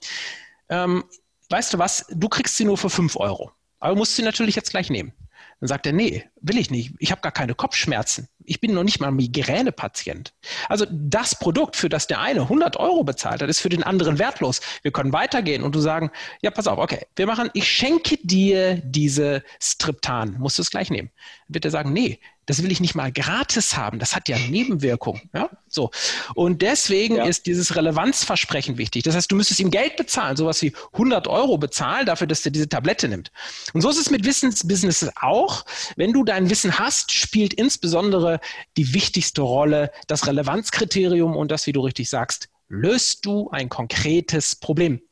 Ähm, 0.69 1.05
weißt 1.51 1.75
du 1.75 1.79
was? 1.79 2.07
Du 2.11 2.29
kriegst 2.29 2.57
sie 2.57 2.65
nur 2.65 2.79
für 2.79 2.91
5 2.91 3.17
Euro. 3.17 3.53
Aber 3.81 3.97
musst 3.97 4.17
sie 4.17 4.23
natürlich 4.23 4.57
jetzt 4.57 4.71
gleich 4.71 4.91
nehmen. 4.91 5.13
Dann 5.61 5.69
sagt 5.69 5.87
er, 5.87 5.93
nee, 5.93 6.25
will 6.43 6.59
ich 6.59 6.71
nicht. 6.71 6.93
Ich 6.99 7.11
habe 7.11 7.21
gar 7.21 7.33
keine 7.33 7.55
Kopfschmerzen. 7.55 8.29
Ich 8.45 8.61
bin 8.61 8.75
noch 8.75 8.83
nicht 8.83 9.01
mal 9.01 9.13
Migränepatient. 9.13 10.35
Also 10.69 10.85
das 10.91 11.39
Produkt, 11.39 11.77
für 11.77 11.89
das 11.89 12.09
der 12.09 12.21
eine 12.21 12.43
100 12.43 12.77
Euro 12.77 13.05
bezahlt 13.05 13.41
hat, 13.41 13.49
ist 13.49 13.61
für 13.61 13.69
den 13.69 13.85
anderen 13.85 14.19
wertlos. 14.19 14.61
Wir 14.83 14.91
können 14.91 15.13
weitergehen 15.13 15.63
und 15.63 15.75
du 15.75 15.81
sagen, 15.81 16.11
ja, 16.43 16.51
pass 16.51 16.67
auf, 16.67 16.79
okay, 16.79 17.07
wir 17.17 17.27
machen, 17.27 17.51
ich 17.55 17.69
schenke 17.69 18.19
dir 18.23 18.77
diese 18.85 19.45
Striptan. 19.61 20.37
Musst 20.39 20.59
du 20.59 20.63
es 20.63 20.71
gleich 20.71 20.91
nehmen. 20.91 21.11
Dann 21.47 21.55
wird 21.55 21.65
er 21.65 21.71
sagen, 21.71 21.93
nee, 21.93 22.19
das 22.47 22.63
will 22.63 22.73
ich 22.73 22.81
nicht 22.81 22.95
mal 22.95 23.13
gratis 23.13 23.77
haben. 23.77 23.99
Das 23.99 24.17
hat 24.17 24.29
ja 24.29 24.37
Nebenwirkungen. 24.37 25.23
Ja? 25.33 25.49
So. 25.69 25.91
Und 26.35 26.61
deswegen 26.63 27.17
ja. 27.17 27.25
ist 27.25 27.47
dieses 27.47 27.77
Relevanzversprechen 27.77 28.79
wichtig. 28.79 29.05
Das 29.05 29.15
heißt, 29.15 29.31
du 29.31 29.37
müsstest 29.37 29.61
ihm 29.61 29.71
Geld 29.71 29.97
bezahlen, 29.97 30.37
sowas 30.37 30.61
wie 30.63 30.73
100 30.93 31.29
Euro 31.29 31.57
bezahlen 31.57 32.05
dafür, 32.05 32.27
dass 32.27 32.45
er 32.45 32.51
diese 32.51 32.69
Tablette 32.69 33.09
nimmt. 33.09 33.31
Und 33.75 33.83
so 33.83 33.91
ist 33.91 33.99
es 33.99 34.11
mit 34.11 34.25
Wissensbusinesses 34.25 35.13
auch. 35.21 35.65
Wenn 35.97 36.13
du 36.13 36.25
dein 36.33 36.49
Wissen 36.49 36.79
hast, 36.79 37.13
spielt 37.13 37.53
insbesondere 37.53 38.41
die 38.79 38.95
wichtigste 38.95 39.43
Rolle 39.43 39.91
das 40.07 40.27
Relevanzkriterium 40.27 41.37
und 41.37 41.51
das, 41.51 41.67
wie 41.67 41.73
du 41.73 41.83
richtig 41.83 42.09
sagst, 42.09 42.49
löst 42.69 43.27
du 43.27 43.51
ein 43.51 43.69
konkretes 43.69 44.57
Problem. 44.57 45.03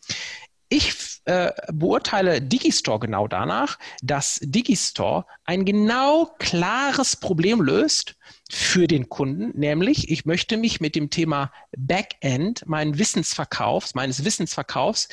Ich 0.72 1.20
äh, 1.24 1.50
beurteile 1.72 2.40
Digistore 2.40 3.00
genau 3.00 3.26
danach, 3.26 3.76
dass 4.02 4.38
Digistore 4.40 5.26
ein 5.44 5.64
genau 5.64 6.30
klares 6.38 7.16
Problem 7.16 7.60
löst 7.60 8.14
für 8.48 8.86
den 8.86 9.08
Kunden, 9.08 9.58
nämlich 9.58 10.12
ich 10.12 10.26
möchte 10.26 10.56
mich 10.56 10.80
mit 10.80 10.94
dem 10.94 11.10
Thema 11.10 11.52
Backend 11.76 12.62
meines 12.66 12.98
Wissensverkaufs, 12.98 13.96
meines 13.96 14.24
Wissensverkaufs 14.24 15.08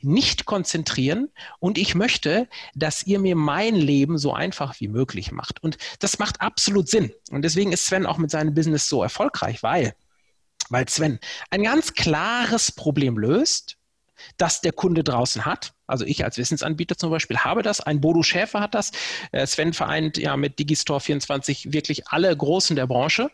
nicht 0.00 0.44
konzentrieren 0.44 1.30
und 1.58 1.78
ich 1.78 1.94
möchte, 1.94 2.46
dass 2.74 3.06
ihr 3.06 3.18
mir 3.18 3.34
mein 3.34 3.76
Leben 3.76 4.18
so 4.18 4.34
einfach 4.34 4.78
wie 4.78 4.88
möglich 4.88 5.32
macht. 5.32 5.62
Und 5.62 5.78
das 6.00 6.18
macht 6.18 6.42
absolut 6.42 6.90
Sinn. 6.90 7.14
Und 7.30 7.42
deswegen 7.42 7.72
ist 7.72 7.86
Sven 7.86 8.04
auch 8.04 8.18
mit 8.18 8.30
seinem 8.30 8.52
Business 8.52 8.90
so 8.90 9.02
erfolgreich, 9.02 9.62
weil, 9.62 9.94
weil 10.68 10.86
Sven 10.86 11.18
ein 11.48 11.62
ganz 11.62 11.94
klares 11.94 12.72
Problem 12.72 13.16
löst, 13.16 13.77
das 14.36 14.60
der 14.60 14.72
Kunde 14.72 15.04
draußen 15.04 15.44
hat. 15.44 15.72
Also 15.86 16.04
ich 16.04 16.24
als 16.24 16.36
Wissensanbieter 16.36 16.96
zum 16.96 17.10
Beispiel 17.10 17.38
habe 17.38 17.62
das. 17.62 17.80
Ein 17.80 18.00
Bodo 18.00 18.22
Schäfer 18.22 18.60
hat 18.60 18.74
das. 18.74 18.92
Äh, 19.32 19.46
Sven 19.46 19.72
vereint 19.72 20.18
ja 20.18 20.36
mit 20.36 20.58
Digistore 20.58 21.00
24 21.00 21.72
wirklich 21.72 22.08
alle 22.08 22.36
Großen 22.36 22.76
der 22.76 22.86
Branche. 22.86 23.30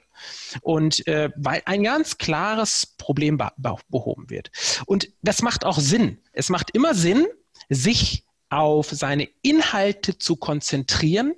Und 0.62 1.07
äh, 1.09 1.31
weil 1.37 1.62
ein 1.64 1.83
ganz 1.83 2.19
klares 2.19 2.95
Problem 2.99 3.41
behoben 3.88 4.31
wird. 4.31 4.50
Und 4.87 5.09
das 5.23 5.43
macht 5.43 5.64
auch 5.64 5.79
Sinn. 5.79 6.19
Es 6.33 6.49
macht 6.49 6.71
immer 6.71 6.95
Sinn, 6.95 7.26
sich 7.69 8.25
auf 8.50 8.88
seine 8.91 9.29
Inhalte 9.43 10.19
zu 10.19 10.37
konzentrieren. 10.37 11.35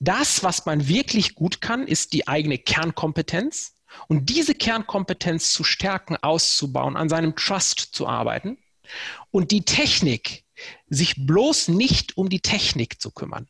Das, 0.00 0.42
was 0.42 0.66
man 0.66 0.88
wirklich 0.88 1.34
gut 1.34 1.60
kann, 1.60 1.86
ist 1.86 2.12
die 2.12 2.28
eigene 2.28 2.58
Kernkompetenz. 2.58 3.74
Und 4.08 4.30
diese 4.30 4.54
Kernkompetenz 4.54 5.52
zu 5.52 5.64
stärken, 5.64 6.16
auszubauen, 6.16 6.96
an 6.96 7.08
seinem 7.08 7.36
Trust 7.36 7.80
zu 7.92 8.06
arbeiten 8.06 8.58
und 9.30 9.50
die 9.50 9.64
Technik, 9.64 10.44
sich 10.88 11.26
bloß 11.26 11.68
nicht 11.68 12.16
um 12.16 12.28
die 12.28 12.40
Technik 12.40 13.00
zu 13.00 13.10
kümmern, 13.10 13.48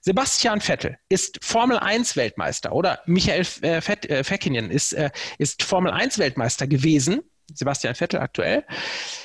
Sebastian 0.00 0.60
Vettel 0.60 0.98
ist 1.08 1.44
Formel 1.44 1.78
1 1.78 2.16
Weltmeister 2.16 2.72
oder 2.72 3.00
Michael 3.06 3.46
äh, 3.62 3.80
Fett, 3.80 4.08
äh, 4.08 4.22
Fekinen 4.22 4.70
ist, 4.70 4.92
äh, 4.92 5.10
ist 5.38 5.62
Formel 5.62 5.92
1 5.92 6.18
Weltmeister 6.18 6.66
gewesen 6.66 7.22
Sebastian 7.52 7.94
Vettel 7.94 8.20
aktuell, 8.20 8.64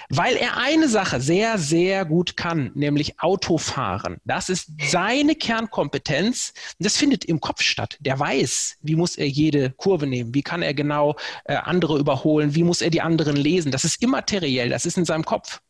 weil 0.10 0.36
er 0.36 0.58
eine 0.58 0.88
Sache 0.88 1.22
sehr, 1.22 1.58
sehr 1.58 2.06
gut 2.06 2.36
kann, 2.36 2.72
nämlich 2.76 3.20
Autofahren. 3.20 4.18
Das 4.26 4.50
ist 4.50 4.72
seine 4.82 5.36
Kernkompetenz. 5.36 6.54
Das 6.80 6.98
findet 6.98 7.26
im 7.26 7.40
Kopf 7.40 7.62
statt. 7.62 7.98
Der 8.00 8.20
weiß, 8.20 8.78
wie 8.82 8.96
muss 8.96 9.16
er 9.16 9.28
jede 9.28 9.72
Kurve 9.72 10.08
nehmen, 10.08 10.34
wie 10.34 10.44
kann 10.44 10.62
er 10.62 10.74
genau 10.74 11.16
äh, 11.46 11.56
andere 11.56 11.98
überholen, 11.98 12.56
wie 12.56 12.64
muss 12.64 12.82
er 12.82 12.90
die 12.90 13.02
anderen 13.02 13.36
lesen. 13.36 13.72
Das 13.72 13.86
ist 13.86 14.02
immateriell, 14.02 14.70
das 14.70 14.86
ist 14.86 14.98
in 14.98 15.06
seinem 15.06 15.26
Kopf. 15.26 15.62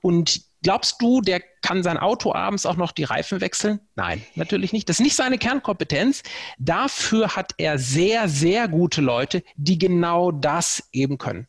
Und 0.00 0.42
glaubst 0.64 1.00
du, 1.00 1.20
der 1.20 1.40
kann 1.62 1.84
sein 1.84 1.96
Auto 1.96 2.34
abends 2.34 2.66
auch 2.66 2.76
noch 2.76 2.90
die 2.90 3.04
Reifen 3.04 3.40
wechseln? 3.40 3.78
Nein, 3.94 4.24
natürlich 4.34 4.72
nicht. 4.72 4.88
Das 4.88 4.98
ist 4.98 5.04
nicht 5.04 5.14
seine 5.14 5.38
Kernkompetenz. 5.38 6.24
Dafür 6.58 7.36
hat 7.36 7.52
er 7.58 7.78
sehr, 7.78 8.28
sehr 8.28 8.66
gute 8.66 9.00
Leute, 9.00 9.44
die 9.54 9.78
genau 9.78 10.32
das 10.32 10.88
eben 10.90 11.18
können. 11.18 11.46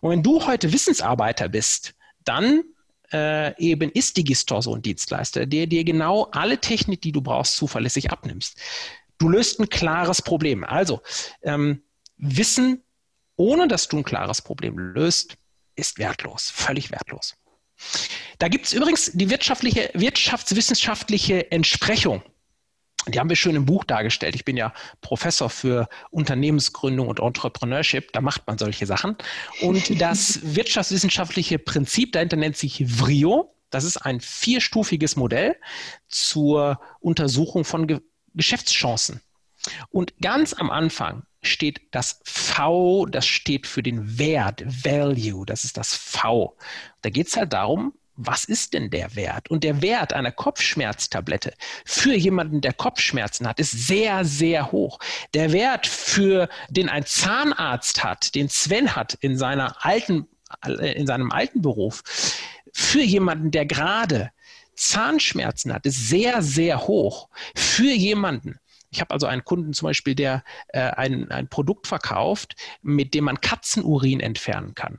Und 0.00 0.10
wenn 0.10 0.22
du 0.22 0.46
heute 0.46 0.72
Wissensarbeiter 0.72 1.48
bist, 1.48 1.94
dann 2.24 2.62
äh, 3.12 3.56
eben 3.58 3.90
ist 3.90 4.16
Digistore 4.16 4.62
so 4.62 4.74
ein 4.74 4.82
Dienstleister, 4.82 5.46
der 5.46 5.66
dir 5.66 5.84
genau 5.84 6.28
alle 6.32 6.58
Technik, 6.58 7.00
die 7.00 7.12
du 7.12 7.22
brauchst, 7.22 7.56
zuverlässig 7.56 8.10
abnimmst. 8.10 8.58
Du 9.16 9.28
löst 9.28 9.60
ein 9.60 9.68
klares 9.68 10.20
Problem. 10.20 10.64
Also 10.64 11.00
ähm, 11.42 11.82
Wissen, 12.18 12.82
ohne 13.36 13.68
dass 13.68 13.88
du 13.88 13.98
ein 13.98 14.04
klares 14.04 14.42
Problem 14.42 14.78
löst, 14.78 15.36
ist 15.76 15.98
wertlos, 15.98 16.50
völlig 16.50 16.90
wertlos. 16.90 17.36
Da 18.38 18.48
gibt 18.48 18.66
es 18.66 18.72
übrigens 18.72 19.10
die 19.14 19.30
wirtschaftliche, 19.30 19.90
wirtschaftswissenschaftliche 19.94 21.50
Entsprechung. 21.50 22.22
Die 23.08 23.18
haben 23.18 23.28
wir 23.28 23.36
schön 23.36 23.56
im 23.56 23.64
Buch 23.64 23.84
dargestellt. 23.84 24.34
Ich 24.34 24.44
bin 24.44 24.56
ja 24.56 24.72
Professor 25.00 25.48
für 25.48 25.88
Unternehmensgründung 26.10 27.08
und 27.08 27.20
Entrepreneurship. 27.20 28.12
Da 28.12 28.20
macht 28.20 28.46
man 28.46 28.58
solche 28.58 28.86
Sachen. 28.86 29.16
Und 29.60 30.00
das 30.00 30.40
wirtschaftswissenschaftliche 30.42 31.58
Prinzip 31.58 32.12
dahinter 32.12 32.36
nennt 32.36 32.56
sich 32.56 32.84
VRIO. 32.86 33.54
Das 33.70 33.84
ist 33.84 33.98
ein 33.98 34.20
vierstufiges 34.20 35.16
Modell 35.16 35.56
zur 36.08 36.80
Untersuchung 37.00 37.64
von 37.64 37.86
Ge 37.86 38.00
Geschäftschancen. 38.34 39.20
Und 39.90 40.16
ganz 40.20 40.52
am 40.52 40.70
Anfang 40.70 41.24
steht 41.42 41.80
das 41.90 42.20
V, 42.24 43.06
das 43.06 43.26
steht 43.26 43.66
für 43.66 43.82
den 43.82 44.18
Wert, 44.18 44.62
Value, 44.64 45.44
das 45.44 45.64
ist 45.64 45.76
das 45.76 45.94
V. 45.94 46.56
Da 47.02 47.10
geht 47.10 47.26
es 47.26 47.36
halt 47.36 47.52
darum, 47.52 47.94
was 48.18 48.44
ist 48.44 48.74
denn 48.74 48.90
der 48.90 49.14
Wert? 49.14 49.48
Und 49.48 49.62
der 49.62 49.80
Wert 49.80 50.12
einer 50.12 50.32
Kopfschmerztablette 50.32 51.54
für 51.84 52.14
jemanden, 52.14 52.60
der 52.60 52.72
Kopfschmerzen 52.72 53.46
hat, 53.46 53.60
ist 53.60 53.70
sehr, 53.70 54.24
sehr 54.24 54.72
hoch. 54.72 54.98
Der 55.34 55.52
Wert, 55.52 55.86
für 55.86 56.48
den 56.68 56.88
ein 56.88 57.06
Zahnarzt 57.06 58.02
hat, 58.02 58.34
den 58.34 58.48
Sven 58.48 58.96
hat 58.96 59.14
in 59.20 59.38
seiner 59.38 59.84
alten, 59.84 60.26
in 60.66 61.06
seinem 61.06 61.30
alten 61.30 61.62
Beruf, 61.62 62.02
für 62.72 63.02
jemanden, 63.02 63.52
der 63.52 63.66
gerade 63.66 64.32
Zahnschmerzen 64.74 65.72
hat, 65.72 65.86
ist 65.86 66.08
sehr, 66.08 66.42
sehr 66.42 66.88
hoch. 66.88 67.28
Für 67.54 67.92
jemanden, 67.92 68.58
ich 68.90 69.00
habe 69.00 69.12
also 69.12 69.26
einen 69.26 69.44
Kunden 69.44 69.72
zum 69.74 69.86
Beispiel, 69.86 70.16
der 70.16 70.42
äh, 70.68 70.80
ein, 70.80 71.30
ein 71.30 71.48
Produkt 71.48 71.86
verkauft, 71.86 72.56
mit 72.82 73.14
dem 73.14 73.24
man 73.24 73.40
Katzenurin 73.40 74.18
entfernen 74.18 74.74
kann. 74.74 74.98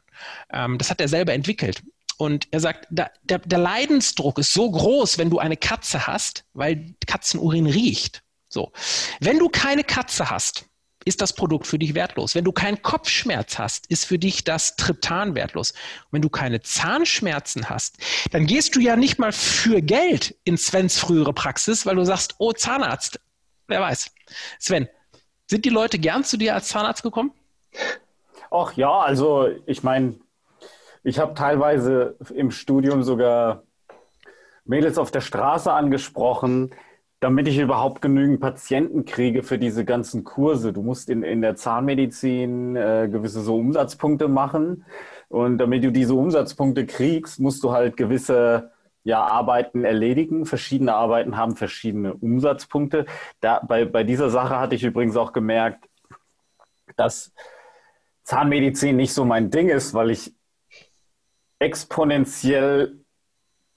Ähm, 0.52 0.78
das 0.78 0.90
hat 0.90 1.02
er 1.02 1.10
selber 1.10 1.34
entwickelt. 1.34 1.84
Und 2.20 2.48
er 2.52 2.60
sagt, 2.60 2.88
da, 2.92 3.10
der, 3.24 3.40
der 3.40 3.58
Leidensdruck 3.58 4.38
ist 4.38 4.54
so 4.54 4.70
groß, 4.70 5.18
wenn 5.18 5.30
du 5.30 5.40
eine 5.40 5.58
Katze 5.58 6.06
hast, 6.06 6.46
weil 6.54 6.94
Katzenurin 7.08 7.66
riecht. 7.66 8.22
So. 8.50 8.72
Wenn 9.20 9.40
du 9.40 9.50
keine 9.50 9.84
Katze 9.84 10.30
hast, 10.30 10.66
ist 11.06 11.22
das 11.22 11.34
Produkt 11.34 11.66
für 11.66 11.80
dich 11.80 11.96
wertlos. 11.96 12.36
Wenn 12.36 12.44
du 12.44 12.52
keinen 12.52 12.82
Kopfschmerz 12.82 13.58
hast, 13.58 13.88
ist 13.88 14.06
für 14.06 14.20
dich 14.20 14.44
das 14.44 14.76
Triptan 14.76 15.34
wertlos. 15.34 15.72
Und 15.72 16.12
wenn 16.12 16.22
du 16.22 16.30
keine 16.30 16.62
Zahnschmerzen 16.62 17.70
hast, 17.70 17.98
dann 18.32 18.46
gehst 18.46 18.76
du 18.76 18.82
ja 18.82 18.96
nicht 18.96 19.18
mal 19.18 19.32
für 19.32 19.82
Geld 19.82 20.36
in 20.44 20.58
Svens 20.58 21.00
frühere 21.00 21.34
Praxis, 21.34 21.86
weil 21.86 21.96
du 21.96 22.04
sagst, 22.04 22.36
oh 22.38 22.52
Zahnarzt, 22.52 23.20
Wer 23.70 23.82
weiß. 23.82 24.12
Sven, 24.58 24.90
sind 25.46 25.64
die 25.64 25.70
Leute 25.70 26.00
gern 26.00 26.24
zu 26.24 26.38
dir 26.38 26.56
als 26.56 26.68
Zahnarzt 26.70 27.04
gekommen? 27.04 27.32
Ach 28.52 28.74
ja, 28.74 28.92
also 29.00 29.48
ich 29.68 29.84
meine, 29.84 30.16
ich 31.04 31.20
habe 31.20 31.34
teilweise 31.34 32.16
im 32.34 32.52
Studium 32.52 33.04
sogar 33.04 33.64
Mädels 34.66 34.98
auf 34.98 35.12
der 35.12 35.22
Straße 35.22 35.72
angesprochen, 35.72 36.72
damit 37.20 37.48
ich 37.48 37.58
überhaupt 37.58 38.02
genügend 38.02 38.40
Patienten 38.40 39.04
kriege 39.04 39.44
für 39.44 39.58
diese 39.58 39.84
ganzen 39.84 40.24
Kurse. 40.24 40.72
Du 40.72 40.82
musst 40.82 41.10
in, 41.10 41.24
in 41.24 41.42
der 41.42 41.56
Zahnmedizin 41.56 42.76
äh, 42.76 43.10
gewisse 43.12 43.42
so 43.42 43.58
Umsatzpunkte 43.58 44.28
machen. 44.28 44.86
Und 45.28 45.58
damit 45.58 45.84
du 45.84 45.92
diese 45.92 46.14
Umsatzpunkte 46.14 46.86
kriegst, 46.86 47.40
musst 47.40 47.64
du 47.64 47.72
halt 47.72 47.98
gewisse 47.98 48.72
ja, 49.04 49.22
Arbeiten 49.22 49.84
erledigen. 49.84 50.46
Verschiedene 50.46 50.94
Arbeiten 50.94 51.36
haben 51.36 51.56
verschiedene 51.56 52.14
Umsatzpunkte. 52.14 53.06
Da, 53.42 53.60
bei, 53.68 53.86
bei 53.86 54.04
dieser 54.04 54.30
Sache 54.30 54.60
hatte 54.60 54.76
ich 54.76 54.84
übrigens 54.84 55.18
auch 55.18 55.34
gemerkt, 55.34 55.90
dass 56.96 57.34
Zahnmedizin 58.24 58.96
nicht 58.96 59.14
so 59.14 59.26
mein 59.26 59.52
Ding 59.52 59.70
ist, 59.70 59.94
weil 59.94 60.12
ich 60.12 60.34
exponentiell 61.60 63.00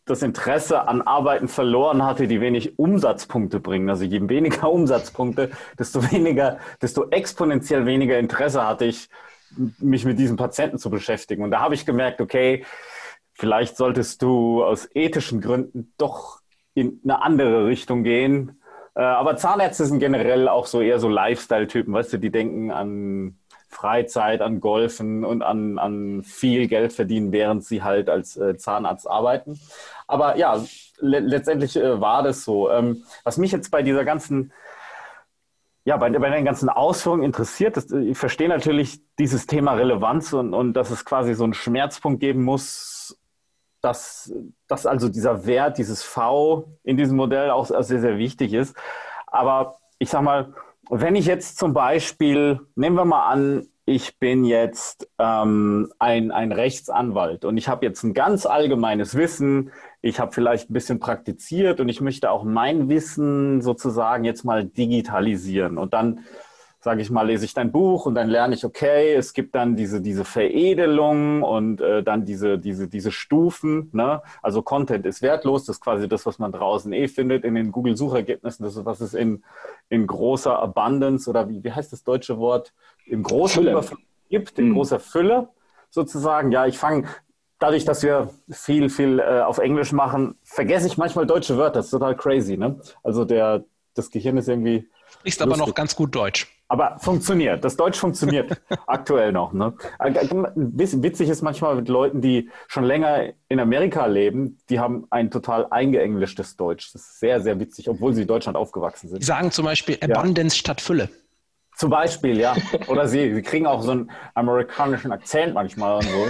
das 0.05 0.23
Interesse 0.23 0.89
an 0.89 1.03
Arbeiten 1.03 1.49
verloren 1.49 2.05
hatte, 2.05 2.27
die 2.27 2.41
wenig 2.41 2.79
Umsatzpunkte 2.79 3.61
bringen. 3.61 3.89
Also 3.89 4.05
je 4.05 4.29
weniger 4.29 4.71
Umsatzpunkte, 4.73 5.51
desto 5.79 6.11
weniger, 6.11 6.59
desto 6.81 7.09
exponentiell 7.11 7.87
weniger 7.87 8.19
Interesse 8.19 8.67
hatte 8.67 8.85
ich, 8.85 9.09
mich 9.79 10.05
mit 10.05 10.19
diesen 10.19 10.37
Patienten 10.37 10.79
zu 10.79 10.91
beschäftigen. 10.91 11.43
Und 11.45 11.51
da 11.51 11.61
habe 11.61 11.75
ich 11.75 11.85
gemerkt, 11.85 12.21
okay, 12.21 12.65
vielleicht 13.35 13.77
solltest 13.77 14.23
du 14.23 14.65
aus 14.65 14.89
ethischen 14.95 15.41
Gründen 15.41 15.93
doch 15.99 16.41
in 16.75 17.01
eine 17.05 17.23
andere 17.23 17.67
Richtung 17.67 18.03
gehen. 18.03 18.63
Äh, 18.95 19.03
aber 19.03 19.37
Zahnärzte 19.37 19.85
sind 19.85 19.99
generell 19.99 20.49
auch 20.49 20.67
so 20.67 20.81
eher 20.81 20.99
so 20.99 21.09
Lifestyle-Typen, 21.09 21.93
weißt 21.93 22.15
du, 22.15 22.19
die 22.19 22.31
denken 22.31 22.71
an 22.71 23.39
Freizeit, 23.73 24.41
an 24.43 24.61
Golfen 24.61 25.25
und 25.25 25.43
an, 25.43 25.79
an 25.79 26.23
viel 26.23 26.69
Geld 26.69 26.93
verdienen, 26.93 27.33
während 27.33 27.65
sie 27.65 27.83
halt 27.83 28.09
als 28.09 28.37
äh, 28.37 28.57
Zahnarzt 28.57 29.09
arbeiten. 29.09 29.59
Aber 30.07 30.37
ja, 30.37 30.63
le 30.99 31.21
letztendlich 31.21 31.77
äh, 31.77 32.01
war 32.01 32.23
das 32.23 32.45
so. 32.45 32.71
Ähm, 32.71 33.03
was 33.25 33.39
mich 33.39 33.53
jetzt 33.53 33.71
bei 33.71 33.83
dieser 33.83 34.05
ganzen 34.05 34.53
ja, 35.85 35.97
bei, 35.97 36.11
bei 36.11 36.31
den 36.31 36.45
ganzen 36.45 36.69
Ausführungen 36.69 37.25
interessiert 37.25 37.77
ist, 37.77 37.93
ich 37.93 38.17
verstehe 38.17 38.49
natürlich 38.49 39.01
dieses 39.19 39.47
Thema 39.47 39.73
Relevanz 39.73 40.33
und, 40.33 40.55
und 40.55 40.75
dass 40.75 40.91
es 40.91 41.05
quasi 41.05 41.35
so 41.35 41.43
einen 41.43 41.55
Schmerzpunkt 41.55 42.21
geben 42.21 42.45
muss, 42.45 43.19
dass, 43.81 44.33
dass 44.69 44.87
also 44.87 45.09
dieser 45.09 45.45
Wert, 45.45 45.79
dieses 45.79 46.05
V 46.05 46.79
in 46.85 46.97
diesem 46.97 47.17
Modell 47.17 47.51
auch 47.51 47.67
sehr, 47.67 48.01
sehr 48.01 48.17
wichtig 48.17 48.53
ist. 48.53 48.77
Aber 49.27 49.81
ich 49.99 50.09
sag 50.09 50.23
mal, 50.23 50.55
wenn 51.01 51.17
ich 51.17 51.25
jetzt 51.25 51.59
zum 51.59 51.73
Beispiel, 51.73 52.61
nehmen 52.75 52.97
wir 52.97 53.07
mal 53.07 53.27
an, 53.27 53.67
ich 53.87 54.19
bin 54.19 54.45
jetzt 54.45 55.09
ähm, 55.19 55.91
ein, 55.99 56.31
ein 56.31 56.53
Rechtsanwalt 56.53 57.45
und 57.45 57.57
ich 57.57 57.67
habe 57.67 57.87
jetzt 57.87 58.05
ein 58.05 58.13
ganz 58.13 58.45
allgemeines 58.47 59.17
Wissen, 59.17 59.73
ich 60.03 60.21
habe 60.21 60.33
vielleicht 60.33 60.69
ein 60.69 60.75
bisschen 60.75 61.01
praktiziert 61.01 61.81
und 61.81 61.89
ich 61.89 62.01
möchte 62.01 62.31
auch 62.31 62.45
mein 62.45 62.89
Wissen 62.91 63.63
sozusagen 63.63 64.25
jetzt 64.25 64.45
mal 64.45 64.65
digitalisieren. 64.65 65.79
Und 65.79 65.95
dann 65.95 66.21
sage 66.83 67.01
ich 67.01 67.11
mal, 67.11 67.23
lese 67.23 67.45
ich 67.45 67.55
dein 67.55 67.71
Buch 67.71 68.07
und 68.07 68.17
dann 68.17 68.29
lerne 68.29 68.57
ich, 68.57 68.65
okay, 68.65 69.15
es 69.15 69.35
gibt 69.35 69.55
dann 69.55 69.77
diese, 69.77 70.01
diese 70.01 70.25
Veredelung 70.25 71.45
und 71.45 71.81
äh, 71.81 72.03
dann 72.03 72.25
diese, 72.25 72.59
diese, 72.59 72.89
diese 72.89 73.13
Stufen. 73.13 73.89
Ne? 73.93 74.21
Also 74.43 74.63
Content 74.63 75.07
ist 75.07 75.23
wertlos, 75.23 75.65
das 75.65 75.77
ist 75.77 75.81
quasi 75.81 76.09
das, 76.09 76.27
was 76.27 76.41
man 76.41 76.51
draußen 76.51 76.93
eh 76.93 77.07
findet 77.07 77.45
in 77.45 77.55
den 77.55 77.71
Google-Suchergebnissen, 77.71 78.65
das 78.65 78.77
ist, 78.77 78.85
was 78.85 79.01
es 79.01 79.15
in, 79.15 79.45
in 79.91 80.09
großer 80.09 80.59
Abundance 80.59 81.31
oder 81.31 81.49
wie, 81.49 81.63
wie 81.63 81.71
heißt 81.71 81.93
das 81.93 82.03
deutsche 82.03 82.39
Wort, 82.39 82.75
in 83.07 83.23
großer 83.23 83.61
Überfluss 83.61 84.01
gibt, 84.29 84.59
in 84.59 84.71
mhm. 84.71 84.75
großer 84.75 84.99
Fülle 84.99 85.51
sozusagen. 85.89 86.51
Ja, 86.51 86.67
ich 86.67 86.79
fange 86.79 87.07
dadurch, 87.61 87.85
dass 87.85 88.03
wir 88.03 88.31
viel, 88.51 88.89
viel 88.89 89.21
äh, 89.21 89.43
auf 89.43 89.59
Englisch 89.59 89.93
machen, 89.93 90.35
vergesse 90.43 90.89
ich 90.89 90.99
manchmal 90.99 91.27
deutsche 91.27 91.57
Wörter. 91.59 91.79
Das 91.79 91.87
ist 91.87 91.93
total 91.93 92.17
crazy. 92.17 92.57
Ne? 92.57 92.81
Also 93.05 93.25
der, 93.25 93.65
das 93.95 94.11
Gehirn 94.11 94.37
ist 94.37 94.49
irgendwie. 94.49 94.89
Sprichst 95.13 95.41
lustig. 95.41 95.61
aber 95.61 95.67
noch 95.67 95.75
ganz 95.75 95.95
gut 95.95 96.15
Deutsch. 96.15 96.49
Aber 96.69 96.99
funktioniert. 96.99 97.63
Das 97.65 97.77
Deutsch 97.77 97.99
funktioniert 97.99 98.61
aktuell 98.87 99.31
noch. 99.31 99.53
Ne? 99.53 99.75
Witzig 100.55 101.29
ist 101.29 101.43
manchmal 101.43 101.77
mit 101.77 101.89
Leuten, 101.89 102.23
die 102.23 102.49
schon 102.67 102.85
länger 102.85 103.33
in 103.49 103.61
Amerika 103.61 104.07
leben, 104.07 104.59
die 104.71 104.81
haben 104.81 105.07
ein 105.11 105.31
total 105.31 105.67
eingeenglischtes 105.71 106.57
Deutsch. 106.57 106.93
Das 106.95 107.03
ist 107.03 107.21
sehr, 107.21 107.43
sehr 107.43 107.61
witzig, 107.61 107.91
obwohl 107.91 108.15
sie 108.15 108.23
in 108.23 108.29
Deutschland 108.29 108.57
aufgewachsen 108.57 109.09
sind. 109.09 109.21
Die 109.21 109.27
sagen 109.27 109.51
zum 109.51 109.67
Beispiel 109.67 109.99
Abundance 110.01 110.57
ja. 110.57 110.61
statt 110.61 110.81
Fülle. 110.81 111.11
Zum 111.83 111.91
Beispiel, 111.91 112.39
ja. 112.39 112.55
Oder 112.87 113.09
sie, 113.09 113.35
sie 113.35 113.43
kriegen 113.43 113.67
auch 113.67 113.83
so 113.83 113.91
einen 113.91 114.09
amerikanischen 114.35 115.11
Akzent 115.11 115.55
manchmal 115.55 115.97
und 115.97 116.05
so. 116.05 116.27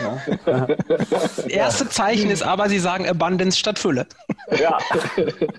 Ne? 0.47 0.77
Das 1.11 1.41
erste 1.41 1.91
Zeichen 1.91 2.31
ist 2.31 2.43
aber, 2.43 2.71
sie 2.71 2.79
sagen 2.79 3.07
Abundance 3.07 3.59
statt 3.59 3.79
Fülle. 3.79 4.07
Ja, 4.59 4.79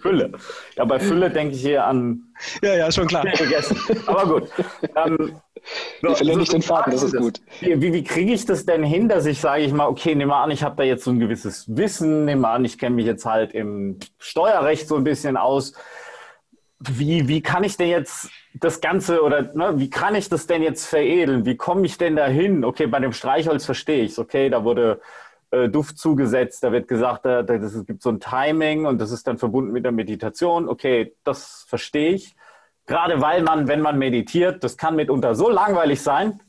Fülle. 0.01 0.31
Ja, 0.77 0.85
bei 0.85 0.97
Fülle 0.97 1.29
denke 1.29 1.53
ich 1.53 1.61
hier 1.61 1.85
an. 1.85 2.23
Ja, 2.63 2.73
ja, 2.73 2.91
schon 2.91 3.05
klar. 3.05 3.23
Aber 4.07 4.25
gut. 4.25 4.49
Ähm, 4.95 5.39
wir 6.01 6.15
verlieren 6.15 6.39
nicht 6.39 6.53
den 6.53 6.63
Faden, 6.63 6.91
das 6.91 7.03
ist 7.03 7.15
gut. 7.15 7.39
Wie, 7.59 7.79
wie, 7.79 7.93
wie 7.93 8.03
kriege 8.03 8.33
ich 8.33 8.47
das 8.47 8.65
denn 8.65 8.81
hin, 8.81 9.07
dass 9.07 9.27
ich 9.27 9.39
sage 9.39 9.61
ich 9.61 9.73
mal, 9.73 9.85
okay, 9.85 10.15
nehme 10.15 10.35
an, 10.35 10.49
ich 10.49 10.63
habe 10.63 10.75
da 10.75 10.81
jetzt 10.81 11.03
so 11.03 11.11
ein 11.11 11.19
gewisses 11.19 11.65
Wissen, 11.67 12.25
nehme 12.25 12.47
an, 12.47 12.65
ich 12.65 12.79
kenne 12.79 12.95
mich 12.95 13.05
jetzt 13.05 13.27
halt 13.27 13.51
im 13.53 13.99
Steuerrecht 14.17 14.87
so 14.87 14.95
ein 14.95 15.03
bisschen 15.03 15.37
aus. 15.37 15.73
Wie, 16.89 17.27
wie 17.27 17.41
kann 17.41 17.63
ich 17.63 17.77
denn 17.77 17.89
jetzt 17.89 18.29
das 18.53 18.81
Ganze 18.81 19.21
oder 19.21 19.53
ne, 19.53 19.73
wie 19.77 19.89
kann 19.89 20.15
ich 20.15 20.27
das 20.29 20.47
denn 20.47 20.61
jetzt 20.61 20.85
veredeln? 20.85 21.45
Wie 21.45 21.55
komme 21.55 21.85
ich 21.85 21.97
denn 21.97 22.15
dahin? 22.15 22.65
Okay, 22.65 22.87
bei 22.87 22.99
dem 22.99 23.13
Streichholz 23.13 23.65
verstehe 23.65 24.03
ich 24.03 24.11
es. 24.11 24.19
Okay, 24.19 24.49
da 24.49 24.63
wurde 24.63 24.99
äh, 25.51 25.69
Duft 25.69 25.97
zugesetzt, 25.97 26.63
da 26.63 26.71
wird 26.71 26.87
gesagt, 26.87 27.25
da, 27.25 27.43
da, 27.43 27.53
es 27.53 27.85
gibt 27.85 28.01
so 28.01 28.09
ein 28.09 28.19
Timing 28.19 28.85
und 28.85 28.99
das 28.99 29.11
ist 29.11 29.27
dann 29.27 29.37
verbunden 29.37 29.71
mit 29.71 29.85
der 29.85 29.91
Meditation. 29.91 30.67
Okay, 30.67 31.15
das 31.23 31.65
verstehe 31.67 32.13
ich. 32.13 32.35
Gerade 32.85 33.21
weil 33.21 33.43
man, 33.43 33.67
wenn 33.67 33.81
man 33.81 33.97
meditiert, 33.97 34.63
das 34.63 34.75
kann 34.75 34.95
mitunter 34.95 35.35
so 35.35 35.49
langweilig 35.49 36.01
sein, 36.01 36.41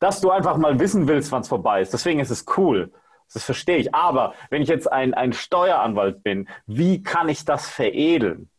dass 0.00 0.20
du 0.20 0.30
einfach 0.30 0.56
mal 0.58 0.78
wissen 0.80 1.08
willst, 1.08 1.32
wann 1.32 1.42
es 1.42 1.48
vorbei 1.48 1.80
ist. 1.80 1.92
Deswegen 1.92 2.20
ist 2.20 2.30
es 2.30 2.44
cool. 2.56 2.92
Das 3.32 3.44
verstehe 3.44 3.78
ich. 3.78 3.94
Aber 3.94 4.34
wenn 4.50 4.60
ich 4.60 4.68
jetzt 4.68 4.90
ein, 4.90 5.14
ein 5.14 5.32
Steueranwalt 5.32 6.22
bin, 6.22 6.48
wie 6.66 7.02
kann 7.02 7.28
ich 7.28 7.44
das 7.44 7.70
veredeln? 7.70 8.50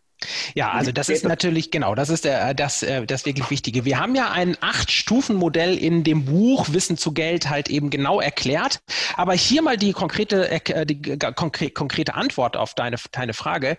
Ja, 0.56 0.72
also 0.72 0.92
das 0.92 1.10
ist 1.10 1.24
natürlich, 1.24 1.72
genau, 1.72 1.96
das 1.96 2.10
ist 2.10 2.26
der, 2.26 2.54
das, 2.54 2.84
äh, 2.84 3.06
das 3.06 3.26
wirklich 3.26 3.50
Wichtige. 3.50 3.86
Wir 3.86 4.00
haben 4.00 4.16
ja 4.16 4.32
ein 4.32 4.58
Acht-Stufen-Modell 4.62 5.78
in 5.78 6.04
dem 6.04 6.26
Buch 6.26 6.72
Wissen 6.72 6.98
zu 6.98 7.12
Geld 7.12 7.50
halt 7.50 7.70
eben 7.70 7.90
genau 7.90 8.20
erklärt. 8.20 8.80
Aber 9.16 9.34
hier 9.34 9.62
mal 9.62 9.78
die 9.78 9.94
konkrete, 9.94 10.50
äh, 10.50 10.86
die 10.86 11.18
konkrete 11.18 12.14
Antwort 12.16 12.58
auf 12.58 12.74
deine, 12.74 12.98
deine 13.12 13.34
Frage. 13.34 13.78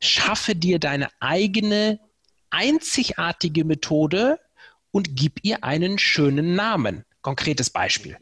Schaffe 0.00 0.54
dir 0.54 0.78
deine 0.78 1.08
eigene 1.20 2.00
einzigartige 2.50 3.64
Methode 3.64 4.38
und 4.90 5.16
gib 5.16 5.40
ihr 5.42 5.64
einen 5.64 5.98
schönen 5.98 6.54
Namen. 6.54 7.04
Konkretes 7.20 7.68
Beispiel. 7.70 8.16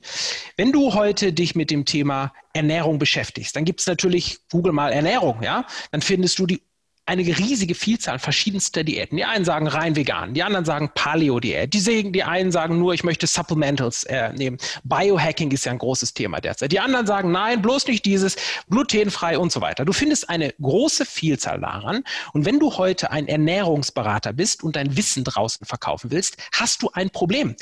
Wenn 0.57 0.73
du 0.73 0.95
heute 0.95 1.33
dich 1.33 1.55
mit 1.55 1.71
dem 1.71 1.85
Thema 1.85 2.33
Ernährung 2.55 2.99
beschäftigst, 2.99 3.55
dann 3.55 3.65
gibt 3.65 3.81
es 3.81 3.87
natürlich 3.87 4.39
Google 4.51 4.73
mal 4.73 4.93
Ernährung, 4.93 5.43
ja, 5.43 5.67
dann 5.93 6.01
findest 6.01 6.39
du 6.39 6.47
die 6.47 6.63
eine 7.07 7.23
riesige 7.23 7.77
Vielzahl 7.77 8.19
verschiedenster 8.19 8.83
Diäten. 8.83 9.17
Die 9.17 9.25
einen 9.25 9.45
sagen 9.45 9.69
rein 9.69 9.95
vegan, 9.95 10.35
die 10.35 10.43
anderen 10.43 10.65
sagen 10.65 10.91
Paleo-Diät, 10.95 11.73
die, 11.73 12.13
die 12.13 12.25
einen 12.25 12.51
sagen 12.51 12.79
nur, 12.79 12.95
ich 12.95 13.05
möchte 13.05 13.29
Supplementals 13.29 14.05
äh, 14.05 14.33
nehmen. 14.33 14.59
Biohacking 14.83 15.53
ist 15.53 15.65
ja 15.65 15.73
ein 15.73 15.79
großes 15.79 16.15
Thema 16.15 16.41
derzeit. 16.41 16.73
Die 16.73 16.81
anderen 16.81 17.07
sagen, 17.07 17.31
nein, 17.31 17.63
bloß 17.63 17.87
nicht 17.87 18.05
dieses, 18.05 18.37
glutenfrei 18.69 19.39
und 19.39 19.53
so 19.53 19.61
weiter. 19.61 19.85
Du 19.85 19.93
findest 19.93 20.29
eine 20.29 20.53
große 20.61 21.07
Vielzahl 21.07 21.61
daran. 21.61 22.03
Und 22.33 22.45
wenn 22.45 22.59
du 22.59 22.77
heute 22.77 23.13
ein 23.13 23.29
Ernährungsberater 23.29 24.33
bist 24.33 24.65
und 24.65 24.75
dein 24.75 24.97
Wissen 24.97 25.23
draußen 25.23 25.65
verkaufen 25.65 26.11
willst, 26.11 26.37
hast 26.53 26.83
du 26.83 26.91
ein 26.93 27.11
Problem. 27.11 27.55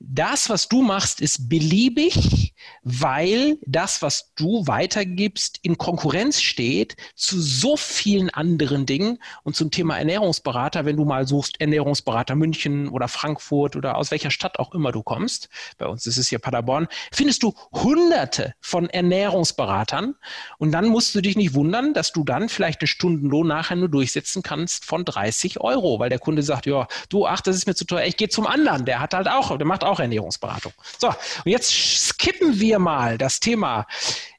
Das, 0.00 0.50
was 0.50 0.68
du 0.68 0.82
machst, 0.82 1.22
ist 1.22 1.48
beliebig, 1.48 2.54
weil 2.82 3.56
das, 3.66 4.02
was 4.02 4.32
du 4.34 4.66
weitergibst, 4.66 5.58
in 5.62 5.78
Konkurrenz 5.78 6.42
steht 6.42 6.96
zu 7.14 7.40
so 7.40 7.76
vielen 7.76 8.28
anderen 8.30 8.81
anderen 8.82 8.86
Dingen. 8.86 9.18
Und 9.42 9.56
zum 9.56 9.70
Thema 9.70 9.98
Ernährungsberater, 9.98 10.84
wenn 10.84 10.96
du 10.96 11.04
mal 11.04 11.26
suchst, 11.26 11.60
Ernährungsberater 11.60 12.34
München 12.34 12.88
oder 12.88 13.08
Frankfurt 13.08 13.76
oder 13.76 13.96
aus 13.96 14.10
welcher 14.10 14.30
Stadt 14.30 14.58
auch 14.58 14.74
immer 14.74 14.92
du 14.92 15.02
kommst, 15.02 15.48
bei 15.78 15.86
uns 15.86 16.06
ist 16.06 16.16
es 16.16 16.28
hier 16.28 16.38
Paderborn, 16.38 16.88
findest 17.12 17.42
du 17.42 17.54
hunderte 17.72 18.54
von 18.60 18.88
Ernährungsberatern. 18.88 20.14
Und 20.58 20.72
dann 20.72 20.86
musst 20.86 21.14
du 21.14 21.20
dich 21.20 21.36
nicht 21.36 21.54
wundern, 21.54 21.94
dass 21.94 22.12
du 22.12 22.24
dann 22.24 22.48
vielleicht 22.48 22.80
eine 22.80 22.88
Stundenlohn 22.88 23.46
nachher 23.46 23.76
nur 23.76 23.88
durchsetzen 23.88 24.42
kannst 24.42 24.84
von 24.84 25.04
30 25.04 25.60
Euro, 25.60 25.98
weil 25.98 26.10
der 26.10 26.18
Kunde 26.18 26.42
sagt, 26.42 26.66
ja, 26.66 26.86
du, 27.08 27.26
ach, 27.26 27.40
das 27.40 27.56
ist 27.56 27.66
mir 27.66 27.74
zu 27.74 27.84
teuer, 27.84 28.04
ich 28.04 28.16
gehe 28.16 28.28
zum 28.28 28.46
anderen, 28.46 28.84
der 28.84 29.00
hat 29.00 29.14
halt 29.14 29.28
auch, 29.28 29.56
der 29.56 29.66
macht 29.66 29.84
auch 29.84 30.00
Ernährungsberatung. 30.00 30.72
So, 30.98 31.08
und 31.08 31.50
jetzt 31.50 31.70
skippen 31.72 32.60
wir 32.60 32.78
mal 32.78 33.18
das 33.18 33.40
Thema 33.40 33.86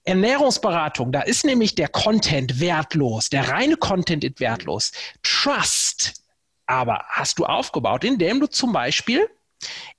Ernährungsberatung, 0.06 1.12
da 1.12 1.22
ist 1.22 1.46
nämlich 1.46 1.76
der 1.76 1.88
Content 1.88 2.60
wertlos, 2.60 3.30
der 3.30 3.50
reine 3.50 3.78
Content 3.78 4.24
ist 4.24 4.39
wertlos. 4.39 4.92
Trust 5.22 6.24
aber 6.66 7.06
hast 7.08 7.39
du 7.39 7.46
aufgebaut, 7.46 8.04
indem 8.04 8.39
du 8.39 8.48
zum 8.48 8.74
Beispiel 8.74 9.30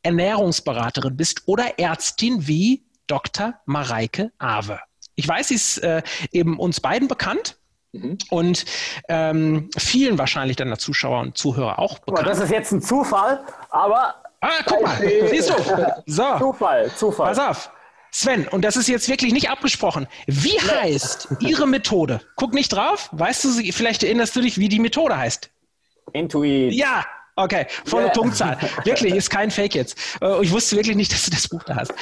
Ernährungsberaterin 0.03 1.17
bist 1.17 1.43
oder 1.47 1.79
Ärztin 1.79 2.47
wie 2.47 2.85
Dr. 3.07 3.55
Mareike 3.67 4.33
Awe. 4.39 4.81
Ich 5.15 5.29
weiß, 5.29 5.49
sie 5.49 5.55
ist 5.55 5.79
äh, 5.79 6.03
eben 6.33 6.59
uns 6.59 6.81
beiden 6.81 7.09
bekannt. 7.09 7.57
Mhm. 7.93 8.19
Und 8.31 8.65
ähm, 9.09 9.71
vielen 9.77 10.19
wahrscheinlich 10.19 10.57
deiner 10.57 10.79
Zuschauer 10.79 11.21
und 11.21 11.39
Zuhörer 11.39 11.79
auch 11.79 12.01
bekannt. 12.01 12.27
Das 12.27 12.41
ist 12.41 12.51
jetzt 12.51 12.73
ein 12.73 12.83
Zufall, 12.83 13.45
aber. 13.71 14.17
Ah, 14.41 14.49
guck 14.67 14.83
mal, 14.83 14.99
siehst 15.31 15.51
du. 15.51 15.55
So. 16.07 16.39
Zufall, 16.39 16.91
Zufall. 16.97 17.29
Pass 17.29 17.39
auf. 17.39 17.71
Sven, 18.17 18.47
und 18.47 18.63
das 18.63 18.77
ist 18.77 18.89
jetzt 18.89 19.09
wirklich 19.09 19.33
nicht 19.33 19.51
abgesprochen. 19.51 20.07
Wie 20.29 20.57
heißt 20.61 21.29
Ihre 21.41 21.67
Methode? 21.67 22.21
Guck 22.37 22.55
nicht 22.55 22.73
drauf. 22.73 23.09
Weißt 23.11 23.43
du, 23.43 23.49
vielleicht 23.73 24.05
erinnerst 24.05 24.37
du 24.37 24.41
dich, 24.41 24.57
wie 24.57 24.69
die 24.69 24.79
Methode 24.79 25.17
heißt. 25.17 25.51
Intuit. 26.13 26.73
Ja, 26.73 27.05
Okay, 27.37 27.67
volle 27.85 28.05
yeah. 28.05 28.13
Punktzahl. 28.13 28.59
Wirklich, 28.85 29.13
ist 29.13 29.29
kein 29.29 29.51
Fake 29.51 29.75
jetzt. 29.75 29.99
Äh, 30.23 30.45
ich 30.45 30.53
wusste 30.53 30.77
wirklich 30.77 30.95
nicht, 30.95 31.13
dass 31.13 31.25
du 31.25 31.33
das 31.33 31.49
Buch 31.49 31.65
da 31.65 31.75
hast. 31.75 31.93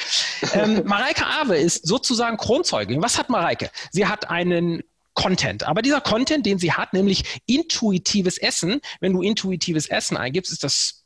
Ähm, 0.53 0.83
Mareike 0.85 1.25
Awe 1.27 1.57
ist 1.57 1.87
sozusagen 1.87 2.37
Kronzeugin. 2.37 3.01
Was 3.01 3.17
hat 3.17 3.31
Mareike? 3.31 3.71
Sie 3.93 4.07
hat 4.07 4.29
einen 4.29 4.83
Content. 5.15 5.63
Aber 5.63 5.81
dieser 5.81 6.03
Content, 6.03 6.45
den 6.45 6.59
sie 6.59 6.75
hat, 6.75 6.93
nämlich 6.93 7.41
intuitives 7.47 8.37
Essen, 8.37 8.83
wenn 9.01 9.15
du 9.15 9.23
intuitives 9.23 9.89
Essen 9.89 10.19
eingibst, 10.19 10.53
ist 10.53 10.65
das 10.65 11.02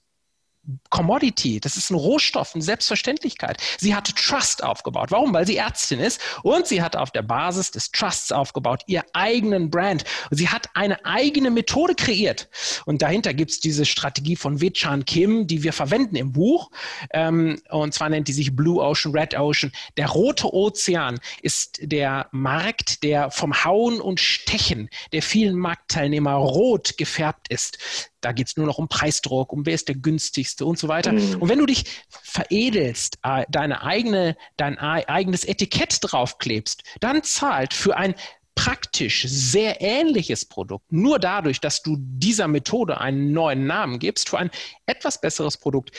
Commodity, 0.90 1.61
das 1.61 1.76
ist 1.76 1.90
ein 1.90 1.94
Rohstoff, 1.94 2.55
eine 2.55 2.62
Selbstverständlichkeit. 2.62 3.61
Sie 3.79 3.94
hat 3.94 4.14
Trust 4.16 4.64
aufgebaut. 4.64 5.11
Warum? 5.11 5.33
Weil 5.33 5.46
sie 5.46 5.57
Ärztin 5.57 6.00
ist 6.00 6.20
und 6.42 6.66
sie 6.66 6.83
hat 6.83 6.96
auf 6.96 7.11
der 7.11 7.22
Basis 7.22 7.70
des 7.70 7.90
Trusts 7.90 8.33
aufgebaut, 8.33 8.83
ihr 8.87 9.05
eigenen 9.12 9.70
Brand. 9.70 10.05
Sie 10.31 10.48
hat 10.48 10.68
eine 10.74 11.05
eigene 11.05 11.50
Methode 11.50 11.94
kreiert. 11.94 12.48
Und 12.85 13.02
dahinter 13.02 13.35
gibt 13.35 13.50
es 13.52 13.61
diese 13.61 13.85
Strategie 13.85 14.37
von 14.37 14.61
Wechan 14.61 15.05
Kim, 15.05 15.46
die 15.46 15.62
wir 15.62 15.72
verwenden 15.72 16.16
im 16.16 16.33
Buch. 16.33 16.70
Ähm, 17.12 17.61
und 17.70 17.94
zwar 17.94 18.09
nennt 18.09 18.29
die 18.29 18.33
sich 18.33 18.55
Blue 18.55 18.83
Ocean, 18.83 19.14
Red 19.14 19.38
Ocean. 19.38 19.72
Der 19.96 20.09
rote 20.09 20.52
Ozean 20.52 21.20
ist 21.42 21.79
der 21.81 22.29
Markt, 22.33 23.02
der 23.02 23.31
vom 23.31 23.64
Hauen 23.64 24.00
und 24.00 24.20
Stechen 24.20 24.88
der 25.12 25.22
vielen 25.22 25.57
Marktteilnehmer 25.57 26.35
rot 26.35 26.96
gefärbt 26.96 27.48
ist. 27.48 27.79
Da 28.27 28.33
geht 28.33 28.49
es 28.49 28.57
nur 28.57 28.67
noch 28.67 28.79
um 28.79 28.89
Preisdruck, 28.89 29.53
um 29.53 29.65
wer 29.67 29.75
ist 29.75 29.87
der 29.87 29.95
günstigste 29.95 30.67
und 30.67 30.81
so 30.81 30.89
weiter. 30.89 31.12
Mhm. 31.12 31.37
Und 31.41 31.49
wenn 31.49 31.61
du 31.61 31.67
dich 31.67 31.85
veredelst, 32.09 33.19
äh, 33.23 33.45
deine 33.49 33.85
eigene, 33.85 34.37
dein 34.57 34.79
eigenes 34.81 35.45
Etikett 35.45 35.99
draufklebst, 36.03 36.83
dann 36.99 37.23
zahlt 37.23 37.73
für 37.73 37.97
ein 37.97 38.17
praktisch 38.57 39.27
sehr 39.29 39.81
ähnliches 39.81 40.45
Produkt, 40.45 40.91
nur 40.91 41.21
dadurch, 41.21 41.61
dass 41.61 41.83
du 41.83 41.97
dieser 42.01 42.49
Methode 42.49 43.01
einen 43.01 43.33
neuen 43.33 43.65
Namen 43.65 44.01
gibst, 44.01 44.29
für 44.29 44.39
ein 44.39 44.51
etwas 44.87 45.21
besseres 45.21 45.57
Produkt, 45.57 45.93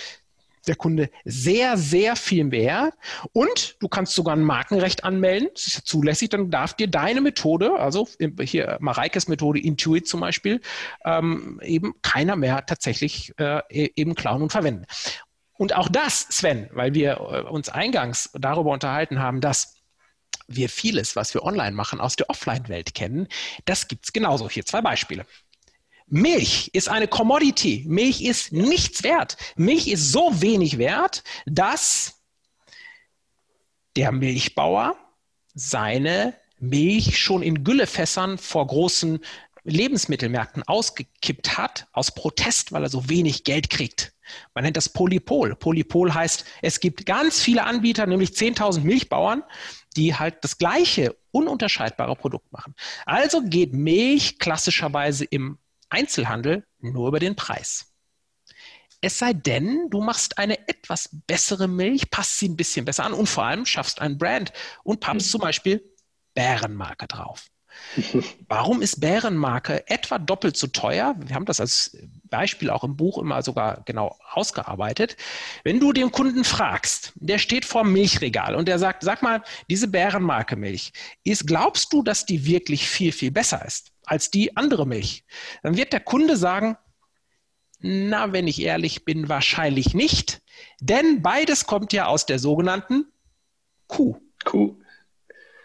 der 0.67 0.75
Kunde 0.75 1.09
sehr, 1.25 1.77
sehr 1.77 2.15
viel 2.15 2.43
mehr. 2.43 2.91
Und 3.33 3.77
du 3.79 3.87
kannst 3.87 4.13
sogar 4.13 4.35
ein 4.35 4.43
Markenrecht 4.43 5.03
anmelden. 5.03 5.49
Das 5.53 5.67
ist 5.67 5.75
ja 5.75 5.83
zulässig. 5.83 6.29
Dann 6.29 6.51
darf 6.51 6.73
dir 6.73 6.87
deine 6.87 7.21
Methode, 7.21 7.73
also 7.79 8.07
hier 8.41 8.77
Mareikes 8.79 9.27
Methode 9.27 9.59
Intuit 9.59 10.07
zum 10.07 10.19
Beispiel, 10.19 10.61
ähm, 11.05 11.59
eben 11.63 11.93
keiner 12.01 12.35
mehr 12.35 12.65
tatsächlich 12.65 13.33
äh, 13.37 13.61
e-, 13.69 13.91
eben 13.95 14.15
klauen 14.15 14.41
und 14.41 14.51
verwenden. 14.51 14.85
Und 15.57 15.75
auch 15.75 15.89
das, 15.89 16.21
Sven, 16.29 16.69
weil 16.71 16.93
wir 16.93 17.13
äh, 17.13 17.49
uns 17.49 17.69
eingangs 17.69 18.29
darüber 18.33 18.71
unterhalten 18.71 19.19
haben, 19.19 19.41
dass 19.41 19.77
wir 20.47 20.69
vieles, 20.69 21.15
was 21.15 21.33
wir 21.33 21.43
online 21.43 21.75
machen, 21.75 21.99
aus 21.99 22.15
der 22.15 22.29
Offline-Welt 22.29 22.93
kennen, 22.93 23.27
das 23.65 23.87
gibt 23.87 24.05
es 24.05 24.13
genauso. 24.13 24.49
Hier 24.49 24.65
zwei 24.65 24.81
Beispiele. 24.81 25.25
Milch 26.07 26.69
ist 26.73 26.89
eine 26.89 27.07
Commodity. 27.07 27.83
Milch 27.87 28.21
ist 28.21 28.53
nichts 28.53 29.03
wert. 29.03 29.37
Milch 29.55 29.87
ist 29.87 30.11
so 30.11 30.41
wenig 30.41 30.77
wert, 30.77 31.23
dass 31.45 32.21
der 33.95 34.11
Milchbauer 34.11 34.95
seine 35.53 36.33
Milch 36.59 37.19
schon 37.19 37.43
in 37.43 37.63
Güllefässern 37.63 38.37
vor 38.37 38.65
großen 38.67 39.19
Lebensmittelmärkten 39.63 40.63
ausgekippt 40.63 41.57
hat, 41.57 41.87
aus 41.91 42.13
Protest, 42.13 42.71
weil 42.71 42.83
er 42.83 42.89
so 42.89 43.09
wenig 43.09 43.43
Geld 43.43 43.69
kriegt. 43.69 44.13
Man 44.53 44.63
nennt 44.63 44.77
das 44.77 44.89
Polypol. 44.89 45.55
Polypol 45.55 46.13
heißt, 46.13 46.45
es 46.61 46.79
gibt 46.79 47.05
ganz 47.05 47.41
viele 47.41 47.65
Anbieter, 47.65 48.05
nämlich 48.05 48.29
10.000 48.31 48.81
Milchbauern, 48.81 49.43
die 49.97 50.15
halt 50.15 50.37
das 50.41 50.57
gleiche, 50.57 51.17
ununterscheidbare 51.31 52.15
Produkt 52.15 52.51
machen. 52.51 52.75
Also 53.05 53.41
geht 53.41 53.73
Milch 53.73 54.39
klassischerweise 54.39 55.25
im 55.25 55.57
Einzelhandel 55.89 56.65
nur 56.79 57.07
über 57.07 57.19
den 57.19 57.35
Preis. 57.35 57.93
Es 59.01 59.19
sei 59.19 59.33
denn, 59.33 59.89
du 59.89 60.01
machst 60.01 60.37
eine 60.37 60.67
etwas 60.67 61.09
bessere 61.27 61.67
Milch, 61.67 62.09
passt 62.09 62.39
sie 62.39 62.49
ein 62.49 62.55
bisschen 62.55 62.85
besser 62.85 63.05
an 63.05 63.13
und 63.13 63.27
vor 63.27 63.43
allem 63.43 63.65
schaffst 63.65 64.01
ein 64.01 64.17
Brand 64.17 64.51
und 64.83 64.99
pappst 64.99 65.27
mhm. 65.27 65.31
zum 65.31 65.41
Beispiel 65.41 65.83
Bärenmarke 66.33 67.07
drauf. 67.07 67.45
Warum 68.47 68.81
ist 68.81 68.99
Bärenmarke 68.99 69.87
etwa 69.87 70.17
doppelt 70.17 70.57
so 70.57 70.65
teuer? 70.65 71.15
Wir 71.19 71.35
haben 71.35 71.45
das 71.45 71.59
als 71.59 71.95
Beispiel 72.23 72.71
auch 72.71 72.83
im 72.83 72.97
Buch 72.97 73.19
immer 73.19 73.43
sogar 73.43 73.83
genau 73.85 74.17
ausgearbeitet. 74.31 75.15
Wenn 75.63 75.79
du 75.79 75.93
den 75.93 76.11
Kunden 76.11 76.43
fragst, 76.43 77.13
der 77.15 77.37
steht 77.37 77.65
vor 77.65 77.83
dem 77.83 77.93
Milchregal 77.93 78.55
und 78.55 78.67
der 78.67 78.79
sagt, 78.79 79.03
sag 79.03 79.21
mal, 79.21 79.43
diese 79.69 79.87
Bärenmarke 79.87 80.55
Milch, 80.55 80.91
ist, 81.23 81.45
glaubst 81.45 81.93
du, 81.93 82.01
dass 82.01 82.25
die 82.25 82.45
wirklich 82.45 82.89
viel, 82.89 83.11
viel 83.11 83.31
besser 83.31 83.63
ist 83.63 83.91
als 84.07 84.31
die 84.31 84.57
andere 84.57 84.87
Milch? 84.87 85.25
Dann 85.63 85.77
wird 85.77 85.93
der 85.93 85.99
Kunde 85.99 86.37
sagen, 86.37 86.77
na, 87.79 88.33
wenn 88.33 88.47
ich 88.47 88.61
ehrlich 88.61 89.05
bin, 89.05 89.29
wahrscheinlich 89.29 89.93
nicht, 89.93 90.41
denn 90.79 91.21
beides 91.21 91.65
kommt 91.65 91.93
ja 91.93 92.07
aus 92.07 92.25
der 92.25 92.39
sogenannten 92.39 93.05
Kuh. 93.87 94.19
Kuh. 94.43 94.75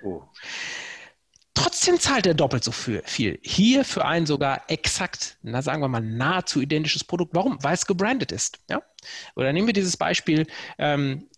Oh. 0.05 0.22
Trotzdem 1.55 2.00
zahlt 2.00 2.26
er 2.26 2.35
doppelt 2.35 2.64
so 2.64 2.72
viel. 2.72 3.38
Hier 3.42 3.85
für 3.85 4.05
ein 4.05 4.26
sogar 4.26 4.62
exakt, 4.68 5.38
na 5.42 5.62
sagen 5.62 5.83
wir 5.83 5.88
mal, 5.88 6.00
nahezu 6.00 6.61
identisches 6.61 7.05
Produkt. 7.05 7.35
Warum? 7.35 7.62
Weil 7.62 7.74
es 7.74 7.87
gebrandet 7.87 8.33
ist. 8.33 8.61
Ja? 8.68 8.83
Oder 9.37 9.52
nehmen 9.52 9.66
wir 9.66 9.74
dieses 9.74 9.96
Beispiel 9.96 10.46
ähm, 10.78 11.28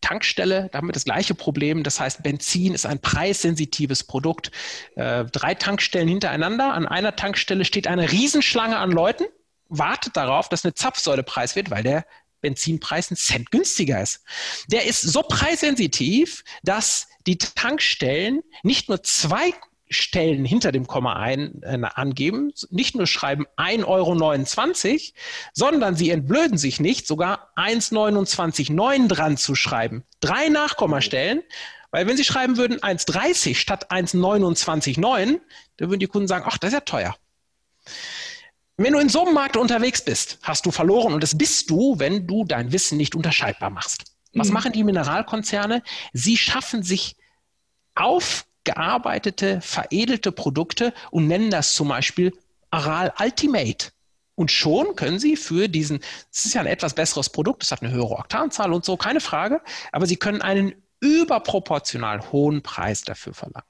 Tankstelle, 0.00 0.68
da 0.72 0.78
haben 0.78 0.88
wir 0.88 0.92
das 0.92 1.04
gleiche 1.04 1.34
Problem. 1.34 1.82
Das 1.82 2.00
heißt, 2.00 2.22
Benzin 2.22 2.74
ist 2.74 2.86
ein 2.86 3.00
preissensitives 3.00 4.04
Produkt. 4.04 4.50
Äh, 4.96 5.24
drei 5.26 5.54
Tankstellen 5.54 6.08
hintereinander. 6.08 6.72
An 6.72 6.86
einer 6.86 7.16
Tankstelle 7.16 7.64
steht 7.64 7.86
eine 7.86 8.10
Riesenschlange 8.10 8.76
an 8.76 8.90
Leuten, 8.90 9.24
wartet 9.68 10.16
darauf, 10.16 10.48
dass 10.48 10.64
eine 10.64 10.74
Zapfsäule 10.74 11.22
preis 11.22 11.56
wird, 11.56 11.70
weil 11.70 11.82
der 11.82 12.04
Benzinpreis 12.40 13.10
einen 13.10 13.16
Cent 13.16 13.50
günstiger 13.50 14.02
ist. 14.02 14.22
Der 14.68 14.84
ist 14.84 15.00
so 15.00 15.22
preissensitiv, 15.22 16.44
dass 16.62 17.08
die 17.26 17.38
Tankstellen 17.38 18.42
nicht 18.62 18.88
nur 18.88 19.02
zwei 19.02 19.52
Stellen 19.88 20.44
hinter 20.44 20.72
dem 20.72 20.86
Komma 20.86 21.14
ein, 21.14 21.62
äh, 21.62 21.78
angeben, 21.94 22.52
nicht 22.70 22.96
nur 22.96 23.06
schreiben 23.06 23.46
1,29 23.56 23.84
Euro, 23.86 25.20
sondern 25.52 25.94
sie 25.96 26.10
entblöden 26.10 26.58
sich 26.58 26.80
nicht, 26.80 27.06
sogar 27.06 27.52
1,29,9 27.56 29.08
dran 29.08 29.36
zu 29.36 29.54
schreiben. 29.54 30.04
Drei 30.20 30.48
Nachkommastellen, 30.48 31.42
weil 31.90 32.06
wenn 32.06 32.16
sie 32.16 32.24
schreiben 32.24 32.56
würden 32.56 32.78
1,30 32.80 33.54
statt 33.56 33.90
1,29,9, 33.90 35.40
dann 35.76 35.88
würden 35.88 36.00
die 36.00 36.06
Kunden 36.06 36.28
sagen, 36.28 36.44
ach, 36.48 36.58
das 36.58 36.68
ist 36.68 36.74
ja 36.74 36.80
teuer. 36.80 37.16
Wenn 38.76 38.94
du 38.94 38.98
in 38.98 39.08
so 39.08 39.22
einem 39.24 39.34
Markt 39.34 39.56
unterwegs 39.56 40.04
bist, 40.04 40.38
hast 40.42 40.66
du 40.66 40.72
verloren 40.72 41.14
und 41.14 41.22
das 41.22 41.38
bist 41.38 41.70
du, 41.70 41.98
wenn 41.98 42.26
du 42.26 42.44
dein 42.44 42.72
Wissen 42.72 42.98
nicht 42.98 43.14
unterscheidbar 43.14 43.70
machst. 43.70 44.04
Was 44.32 44.48
mhm. 44.48 44.54
machen 44.54 44.72
die 44.72 44.82
Mineralkonzerne? 44.82 45.82
Sie 46.12 46.36
schaffen 46.36 46.82
sich 46.82 47.16
aufgearbeitete, 48.64 49.60
veredelte 49.60 50.32
Produkte 50.32 50.92
und 51.10 51.26
nennen 51.26 51.50
das 51.50 51.74
zum 51.74 51.88
Beispiel 51.88 52.32
Aral 52.70 53.12
Ultimate. 53.18 53.90
Und 54.36 54.50
schon 54.50 54.96
können 54.96 55.20
Sie 55.20 55.36
für 55.36 55.68
diesen, 55.68 56.00
es 56.32 56.46
ist 56.46 56.54
ja 56.54 56.60
ein 56.60 56.66
etwas 56.66 56.94
besseres 56.94 57.30
Produkt, 57.30 57.62
es 57.62 57.70
hat 57.70 57.82
eine 57.82 57.92
höhere 57.92 58.18
Oktanzahl 58.18 58.72
und 58.72 58.84
so, 58.84 58.96
keine 58.96 59.20
Frage, 59.20 59.60
aber 59.92 60.06
Sie 60.06 60.16
können 60.16 60.42
einen 60.42 60.74
überproportional 61.00 62.32
hohen 62.32 62.62
Preis 62.62 63.02
dafür 63.02 63.34
verlangen. 63.34 63.68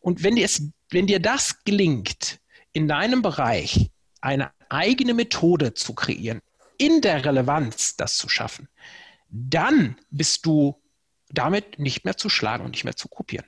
Und 0.00 0.22
wenn 0.22 0.36
dir, 0.36 0.44
es, 0.44 0.62
wenn 0.90 1.06
dir 1.06 1.20
das 1.20 1.64
gelingt, 1.64 2.38
in 2.72 2.86
deinem 2.86 3.22
Bereich 3.22 3.90
eine 4.20 4.50
eigene 4.68 5.14
Methode 5.14 5.72
zu 5.72 5.94
kreieren, 5.94 6.42
in 6.76 7.00
der 7.00 7.24
Relevanz 7.24 7.96
das 7.96 8.18
zu 8.18 8.28
schaffen, 8.28 8.68
dann 9.30 9.96
bist 10.10 10.44
du 10.44 10.80
damit 11.30 11.78
nicht 11.78 12.04
mehr 12.04 12.16
zu 12.16 12.28
schlagen 12.28 12.64
und 12.64 12.72
nicht 12.72 12.84
mehr 12.84 12.96
zu 12.96 13.08
kopieren. 13.08 13.46